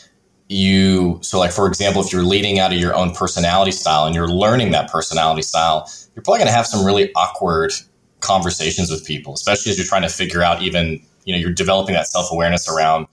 you, 0.49 1.19
so 1.23 1.39
like, 1.39 1.53
for 1.53 1.67
example, 1.67 2.03
if 2.03 2.13
you're 2.13 2.23
leading 2.23 2.59
out 2.59 2.73
of 2.73 2.79
your 2.79 2.95
own 2.95 3.13
personality 3.13 3.73
style 3.73 4.07
and 4.07 4.15
you're 4.15 4.29
learning 4.29 4.71
that 4.73 4.91
personality 4.91 5.43
style, 5.43 5.91
you're 6.15 6.23
probably 6.23 6.39
going 6.39 6.49
to 6.49 6.55
have 6.55 6.67
some 6.67 6.85
really 6.85 7.13
awkward 7.15 7.73
conversations 8.21 8.91
with 8.91 9.05
people, 9.05 9.35
especially 9.35 9.71
as 9.71 9.79
you're 9.79 9.87
trying 9.87 10.03
to 10.03 10.09
figure 10.09 10.43
out 10.43 10.63
even, 10.63 11.01
you 11.25 11.33
know, 11.33 11.39
you're 11.39 11.53
developing 11.53 11.95
that 11.95 12.07
self 12.07 12.31
awareness 12.31 12.69
around 12.69 13.07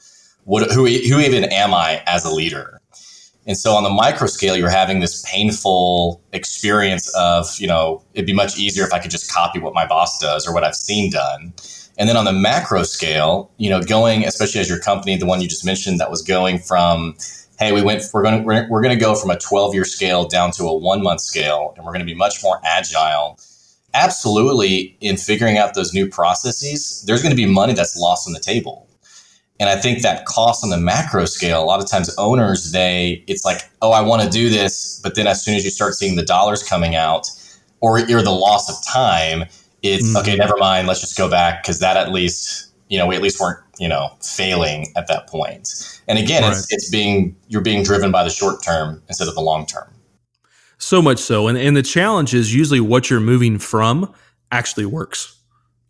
what, 0.44 0.72
who, 0.72 0.86
who 0.86 1.20
even 1.20 1.46
am 1.46 1.74
I 1.74 2.04
as 2.06 2.26
a 2.26 2.32
leader? 2.32 2.80
And 3.46 3.58
so 3.58 3.74
on 3.74 3.84
the 3.84 3.90
micro 3.90 4.28
scale, 4.28 4.56
you're 4.56 4.70
having 4.70 5.00
this 5.00 5.22
painful 5.30 6.22
experience 6.32 7.14
of, 7.16 7.60
you 7.60 7.68
know, 7.68 8.02
it'd 8.14 8.26
be 8.26 8.34
much 8.34 8.58
easier 8.58 8.86
if 8.86 8.94
I 8.94 9.00
could 9.00 9.12
just 9.12 9.32
copy 9.32 9.60
what 9.60 9.74
my 9.74 9.86
boss 9.86 10.18
does 10.20 10.48
or 10.48 10.54
what 10.54 10.64
I've 10.64 10.76
seen 10.76 11.12
done. 11.12 11.54
And 11.98 12.10
then 12.10 12.18
on 12.18 12.26
the 12.26 12.34
macro 12.34 12.84
scale, 12.84 13.52
you 13.58 13.70
know, 13.70 13.82
going, 13.82 14.26
especially 14.26 14.62
as 14.62 14.70
your 14.70 14.80
company, 14.80 15.16
the 15.16 15.26
one 15.26 15.42
you 15.42 15.48
just 15.48 15.66
mentioned 15.66 16.00
that 16.00 16.10
was 16.10 16.22
going 16.22 16.58
from, 16.58 17.16
hey, 17.60 17.72
we 17.72 17.82
went, 17.82 18.04
we're 18.14 18.24
going 18.24 18.40
to, 18.40 18.44
we're, 18.44 18.68
we're 18.70 18.82
going 18.82 18.98
to 18.98 19.00
go 19.00 19.16
from 19.16 19.30
a 19.30 19.38
12 19.38 19.74
year 19.74 19.86
scale 19.86 20.28
down 20.28 20.52
to 20.52 20.64
a 20.64 20.76
one 20.76 21.04
month 21.04 21.22
scale, 21.22 21.74
and 21.76 21.86
we're 21.86 21.92
going 21.92 22.06
to 22.06 22.06
be 22.06 22.16
much 22.16 22.44
more 22.44 22.60
agile. 22.64 23.40
Absolutely, 23.94 24.98
in 25.02 25.18
figuring 25.18 25.58
out 25.58 25.76
those 25.76 25.94
new 25.94 26.10
processes, 26.10 27.04
there's 27.06 27.22
going 27.22 27.30
to 27.30 27.36
be 27.36 27.46
money 27.46 27.74
that's 27.74 27.96
lost 27.96 28.28
on 28.28 28.34
the 28.34 28.40
table. 28.40 28.88
And 29.60 29.70
I 29.70 29.76
think 29.76 30.02
that 30.02 30.26
cost 30.26 30.64
on 30.64 30.72
the 30.72 30.78
macro 30.78 31.26
scale, 31.26 31.62
a 31.62 31.64
lot 31.64 31.80
of 31.80 31.88
times 31.88 32.14
owners, 32.18 32.72
they, 32.72 33.24
it's 33.28 33.46
like, 33.46 33.62
oh, 33.84 33.92
I 33.92 34.02
want 34.02 34.24
to 34.24 34.30
do 34.30 34.50
this. 34.50 35.00
But 35.04 35.16
then 35.16 35.28
as 35.28 35.44
soon 35.44 35.56
as 35.56 35.64
you 35.64 35.70
start 35.70 35.94
seeing 35.94 36.16
the 36.16 36.26
dollars 36.26 36.64
coming 36.64 36.96
out 36.96 37.30
or, 37.80 38.00
or 38.00 38.24
the 38.24 38.32
loss 38.32 38.68
of 38.68 38.84
time, 38.92 39.46
it's 39.84 40.08
mm-hmm. 40.08 40.18
okay, 40.18 40.36
never 40.36 40.58
mind. 40.58 40.88
Let's 40.88 41.02
just 41.02 41.18
go 41.18 41.30
back 41.30 41.62
because 41.62 41.80
that 41.80 41.98
at 41.98 42.12
least, 42.12 42.74
you 42.90 42.98
know, 42.98 43.06
we 43.06 43.16
at 43.16 43.22
least 43.22 43.40
weren't, 43.40 43.60
you 43.80 43.88
know, 43.88 44.18
failing 44.22 44.92
at 44.96 45.08
that 45.08 45.28
point. 45.28 46.02
And 46.08 46.18
again, 46.18 46.44
right. 46.44 46.52
it's, 46.52 46.72
it's 46.72 46.90
being, 46.90 47.36
you're 47.48 47.62
being 47.62 47.84
driven 47.84 48.12
by 48.12 48.24
the 48.24 48.30
short 48.30 48.64
term 48.64 49.04
instead 49.08 49.28
of 49.28 49.36
the 49.36 49.42
long 49.42 49.66
term. 49.66 49.90
So 50.78 51.02
much 51.02 51.20
so. 51.20 51.48
And, 51.48 51.58
and 51.58 51.78
the 51.78 51.84
challenge 51.84 52.34
is 52.34 52.54
usually 52.54 52.80
what 52.80 53.10
you're 53.10 53.20
moving 53.20 53.60
from 53.60 54.14
actually 54.52 54.86
works 54.86 55.34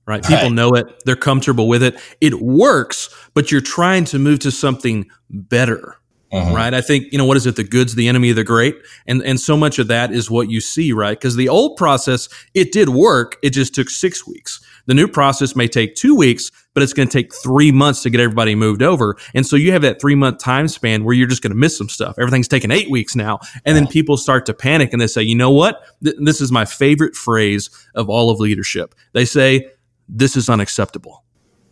right? 0.06 0.21
People 0.23 0.43
right. 0.43 0.51
know 0.51 0.71
it, 0.71 1.03
they're 1.06 1.15
comfortable 1.15 1.67
with 1.67 1.84
it. 1.84 1.99
It 2.21 2.41
works, 2.41 3.10
but 3.34 3.51
you're 3.51 3.62
trying 3.62 4.06
to 4.06 4.19
move 4.19 4.39
to 4.39 4.51
something 4.51 5.10
better. 5.29 5.97
Mm-hmm. 6.33 6.55
Right. 6.55 6.73
I 6.73 6.81
think, 6.81 7.11
you 7.11 7.19
know, 7.19 7.25
what 7.25 7.37
is 7.37 7.45
it? 7.45 7.57
The 7.57 7.63
good's 7.63 7.93
the 7.93 8.07
enemy 8.07 8.31
of 8.31 8.35
the 8.35 8.43
great. 8.43 8.75
And, 9.05 9.21
and 9.21 9.39
so 9.39 9.55
much 9.55 9.77
of 9.77 9.87
that 9.89 10.11
is 10.11 10.31
what 10.31 10.49
you 10.49 10.61
see, 10.61 10.91
right? 10.91 11.17
Because 11.17 11.35
the 11.35 11.47
old 11.47 11.77
process, 11.77 12.27
it 12.55 12.71
did 12.71 12.89
work. 12.89 13.37
It 13.43 13.51
just 13.51 13.75
took 13.75 13.87
six 13.87 14.25
weeks. 14.25 14.59
The 14.87 14.95
new 14.95 15.07
process 15.07 15.55
may 15.55 15.67
take 15.67 15.93
two 15.93 16.15
weeks, 16.15 16.51
but 16.73 16.81
it's 16.81 16.91
going 16.91 17.07
to 17.07 17.13
take 17.13 17.33
three 17.35 17.71
months 17.71 18.01
to 18.01 18.09
get 18.09 18.19
everybody 18.19 18.55
moved 18.55 18.81
over. 18.81 19.15
And 19.35 19.45
so 19.45 19.55
you 19.55 19.71
have 19.73 19.83
that 19.83 20.01
three 20.01 20.15
month 20.15 20.39
time 20.39 20.67
span 20.67 21.03
where 21.03 21.13
you're 21.13 21.27
just 21.27 21.43
going 21.43 21.51
to 21.51 21.57
miss 21.57 21.77
some 21.77 21.87
stuff. 21.87 22.17
Everything's 22.17 22.47
taking 22.47 22.71
eight 22.71 22.89
weeks 22.89 23.15
now. 23.15 23.39
And 23.63 23.77
then 23.77 23.85
people 23.85 24.17
start 24.17 24.47
to 24.47 24.55
panic 24.55 24.91
and 24.91 24.99
they 24.99 25.07
say, 25.07 25.21
you 25.21 25.35
know 25.35 25.51
what? 25.51 25.83
Th- 26.03 26.15
this 26.19 26.41
is 26.41 26.51
my 26.51 26.65
favorite 26.65 27.15
phrase 27.15 27.69
of 27.93 28.09
all 28.09 28.31
of 28.31 28.39
leadership. 28.39 28.95
They 29.13 29.25
say, 29.25 29.69
this 30.09 30.35
is 30.35 30.49
unacceptable. 30.49 31.23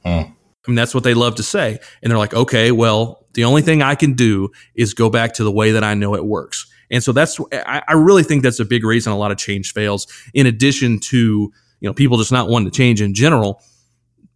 Hmm. 0.06 0.34
I 0.65 0.71
mean, 0.71 0.76
that's 0.76 0.93
what 0.93 1.04
they 1.04 1.13
love 1.13 1.36
to 1.36 1.43
say. 1.43 1.80
And 2.02 2.12
they're 2.12 2.17
like, 2.17 2.34
okay, 2.34 2.71
well, 2.71 3.26
the 3.34 3.43
only 3.45 3.62
thing 3.62 3.82
I 3.82 3.95
can 3.95 4.13
do 4.13 4.52
is 4.76 4.93
go 4.93 5.10
back 5.10 5.34
to 5.34 5.43
the 5.43 5.52
way 5.52 5.71
that 5.71 5.84
I 5.84 5.93
know 5.93 6.15
it 6.15 6.26
works. 6.26 6.71
And 6.91 7.04
so 7.04 7.13
that's, 7.13 7.39
I, 7.54 7.93
really 7.93 8.24
think 8.24 8.43
that's 8.43 8.60
a 8.60 8.65
big 8.65 8.84
reason 8.84 9.13
a 9.13 9.17
lot 9.17 9.32
of 9.32 9.38
change 9.38 9.74
fails. 9.74 10.08
In 10.34 10.45
addition 10.45 11.00
to, 11.00 11.17
you 11.17 11.89
know, 11.89 11.93
people 11.93 12.17
just 12.17 12.34
not 12.34 12.50
wanting 12.50 12.69
to 12.69 12.76
change 12.76 13.02
in 13.02 13.13
general, 13.13 13.63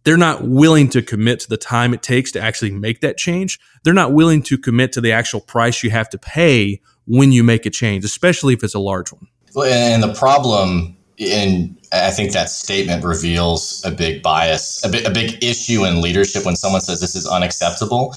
they're 0.04 0.16
not 0.16 0.48
willing 0.48 0.88
to 0.90 1.02
commit 1.02 1.40
to 1.40 1.48
the 1.48 1.56
time 1.58 1.92
it 1.92 2.02
takes 2.02 2.32
to 2.32 2.40
actually 2.40 2.70
make 2.70 3.02
that 3.02 3.18
change. 3.18 3.60
They're 3.84 3.92
not 3.92 4.12
willing 4.12 4.42
to 4.44 4.56
commit 4.56 4.92
to 4.92 5.00
the 5.00 5.12
actual 5.12 5.40
price 5.40 5.82
you 5.82 5.90
have 5.90 6.08
to 6.10 6.18
pay 6.18 6.80
when 7.06 7.30
you 7.30 7.44
make 7.44 7.66
a 7.66 7.70
change, 7.70 8.04
especially 8.04 8.54
if 8.54 8.64
it's 8.64 8.74
a 8.74 8.78
large 8.78 9.12
one. 9.12 9.26
And 9.56 10.02
the 10.02 10.14
problem 10.14 10.96
and 11.18 11.75
I 11.92 12.10
think 12.10 12.32
that 12.32 12.50
statement 12.50 13.04
reveals 13.04 13.82
a 13.84 13.90
big 13.90 14.22
bias, 14.22 14.84
a, 14.84 14.88
big, 14.88 15.06
a 15.06 15.10
big 15.10 15.42
issue 15.42 15.84
in 15.84 16.00
leadership 16.00 16.44
when 16.44 16.56
someone 16.56 16.80
says 16.80 17.00
this 17.00 17.14
is 17.14 17.26
unacceptable. 17.26 18.14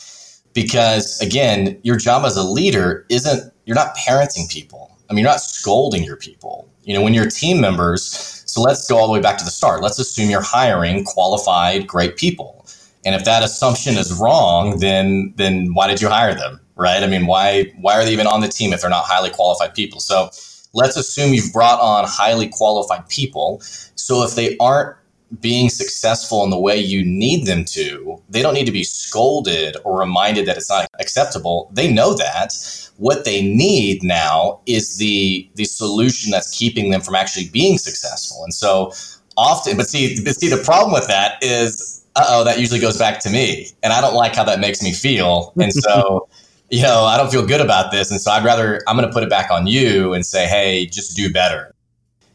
Because 0.54 1.20
again, 1.22 1.80
your 1.84 1.96
job 1.96 2.26
as 2.26 2.36
a 2.36 2.44
leader 2.44 3.06
isn't, 3.10 3.54
you're 3.66 3.76
not 3.76 3.96
parenting 3.96 4.50
people. 4.50 4.98
I 5.10 5.14
mean, 5.14 5.24
you're 5.24 5.32
not 5.32 5.42
scolding 5.42 6.04
your 6.04 6.18
people. 6.18 6.70
You 6.84 6.94
know, 6.96 7.02
when 7.02 7.14
you're 7.14 7.30
team 7.30 7.62
members, 7.62 8.40
so 8.46 8.62
let's 8.62 8.88
go 8.88 8.98
all 8.98 9.08
the 9.08 9.14
way 9.14 9.22
back 9.22 9.38
to 9.38 9.46
the 9.46 9.52
start. 9.52 9.82
Let's 9.82 10.00
assume 10.00 10.30
you're 10.30 10.42
hiring 10.42 11.04
qualified, 11.04 11.88
great 11.88 12.18
people. 12.18 12.66
And 13.06 13.16
if 13.16 13.24
that 13.26 13.44
assumption 13.44 13.96
is 13.96 14.12
wrong, 14.14 14.80
then 14.80 15.34
then 15.38 15.74
why 15.74 15.88
did 15.88 16.02
you 16.02 16.10
hire 16.10 16.34
them? 16.34 16.60
Right? 16.76 17.04
I 17.04 17.08
mean, 17.08 17.28
why 17.28 17.72
why 17.80 17.96
are 17.96 18.04
they 18.04 18.12
even 18.12 18.28
on 18.28 18.42
the 18.42 18.48
team 18.48 18.74
if 18.74 18.82
they're 18.82 18.90
not 18.90 19.06
highly 19.06 19.30
qualified 19.30 19.74
people? 19.76 20.00
So 20.00 20.30
let's 20.74 20.98
assume 20.98 21.34
you've 21.34 21.54
brought 21.54 21.80
on 21.80 22.06
highly 22.08 22.48
qualified 22.48 23.08
people. 23.10 23.60
So 23.96 24.24
if 24.24 24.36
they 24.36 24.58
aren't 24.58 24.96
being 25.42 25.70
successful 25.70 26.44
in 26.44 26.50
the 26.50 26.60
way 26.60 26.78
you 26.78 27.04
need 27.06 27.46
them 27.46 27.64
to, 27.64 28.22
they 28.30 28.42
don't 28.42 28.54
need 28.54 28.66
to 28.66 28.72
be 28.72 28.84
scolded 28.84 29.78
or 29.84 30.00
reminded 30.00 30.46
that 30.48 30.58
it's 30.58 30.70
not 30.70 30.88
acceptable. 31.00 31.70
They 31.74 31.92
know 31.92 32.16
that. 32.16 32.54
What 32.98 33.26
they 33.26 33.42
need 33.42 34.04
now 34.04 34.60
is 34.66 34.98
the 34.98 35.50
the 35.56 35.66
solution 35.66 36.32
that's 36.32 36.58
keeping 36.58 36.90
them 36.90 37.02
from 37.02 37.16
actually 37.16 37.50
being 37.50 37.78
successful. 37.78 38.44
And 38.44 38.54
so 38.54 38.92
often, 39.38 39.78
but 39.78 39.88
see, 39.88 40.22
but 40.24 40.36
see, 40.36 40.50
the 40.50 40.62
problem 40.64 40.92
with 40.92 41.08
that 41.08 41.42
is, 41.42 42.04
oh, 42.18 42.44
that 42.44 42.60
usually 42.60 42.80
goes 42.80 42.98
back 42.98 43.20
to 43.22 43.30
me, 43.30 43.68
and 43.84 43.94
I 43.94 44.02
don't 44.02 44.16
like 44.16 44.36
how 44.36 44.44
that 44.44 44.60
makes 44.60 44.82
me 44.82 44.92
feel. 44.92 45.54
And 45.62 45.74
so 45.74 46.28
you 46.70 46.82
know, 46.84 47.04
I 47.04 47.18
don't 47.18 47.32
feel 47.32 47.46
good 47.46 47.62
about 47.62 47.92
this. 47.92 48.12
And 48.12 48.20
so 48.22 48.32
I'd 48.32 48.44
rather, 48.44 48.82
I'm 48.88 48.96
going 48.96 49.08
to 49.08 49.14
put 49.14 49.24
it 49.24 49.30
back 49.30 49.52
on 49.52 49.68
you 49.68 50.14
and 50.14 50.26
say, 50.26 50.48
hey, 50.48 50.86
just 50.86 51.16
do 51.16 51.32
better. 51.32 51.74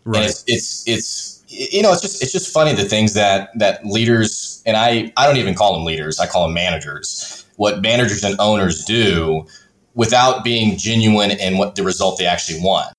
Right. 0.04 0.18
And 0.18 0.26
it's, 0.26 0.44
it's, 0.46 0.88
it's, 0.88 1.44
you 1.48 1.82
know, 1.82 1.92
it's 1.92 2.02
just, 2.02 2.22
it's 2.22 2.32
just 2.32 2.52
funny 2.52 2.74
the 2.74 2.84
things 2.84 3.14
that, 3.14 3.50
that 3.58 3.86
leaders, 3.86 4.62
and 4.66 4.76
I, 4.76 5.12
I 5.16 5.26
don't 5.26 5.36
even 5.36 5.54
call 5.54 5.74
them 5.74 5.84
leaders, 5.84 6.18
I 6.18 6.26
call 6.26 6.46
them 6.46 6.54
managers, 6.54 7.44
what 7.56 7.80
managers 7.80 8.24
and 8.24 8.34
owners 8.40 8.84
do 8.84 9.46
without 9.94 10.42
being 10.42 10.76
genuine 10.76 11.30
in 11.30 11.56
what 11.56 11.76
the 11.76 11.84
result 11.84 12.18
they 12.18 12.26
actually 12.26 12.60
want. 12.60 12.92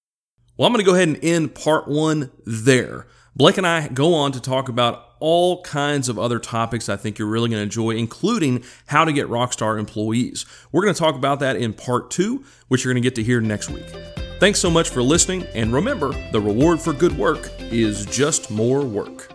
Well, 0.58 0.65
I'm 0.65 0.71
going 0.71 0.84
to 0.84 0.89
go 0.89 0.95
ahead 0.95 1.10
and 1.10 1.19
end 1.21 1.54
part 1.54 1.88
one 1.88 2.32
there. 2.45 3.08
Blake 3.36 3.58
and 3.58 3.67
I 3.67 3.89
go 3.89 4.13
on 4.13 4.32
to 4.32 4.39
talk 4.39 4.69
about 4.69 5.05
all 5.19 5.62
kinds 5.63 6.10
of 6.10 6.19
other 6.19 6.39
topics 6.39 6.89
I 6.89 6.95
think 6.95 7.17
you're 7.17 7.28
really 7.28 7.49
going 7.49 7.60
to 7.60 7.63
enjoy, 7.63 7.91
including 7.91 8.63
how 8.88 9.06
to 9.06 9.13
get 9.13 9.28
Rockstar 9.28 9.80
employees. 9.80 10.45
We're 10.71 10.84
going 10.84 10.93
to 10.93 10.99
talk 10.99 11.15
about 11.15 11.39
that 11.39 11.56
in 11.56 11.73
part 11.73 12.12
two, 12.12 12.43
which 12.67 12.84
you're 12.84 12.93
going 12.93 13.01
to 13.01 13.06
get 13.06 13.15
to 13.15 13.23
hear 13.23 13.41
next 13.41 13.69
week. 13.69 13.86
Thanks 14.39 14.60
so 14.60 14.69
much 14.69 14.89
for 14.89 15.01
listening, 15.01 15.43
and 15.54 15.71
remember 15.71 16.13
the 16.32 16.41
reward 16.41 16.82
for 16.82 16.93
good 16.93 17.17
work 17.17 17.49
is 17.60 18.06
just 18.06 18.51
more 18.51 18.82
work. 18.82 19.35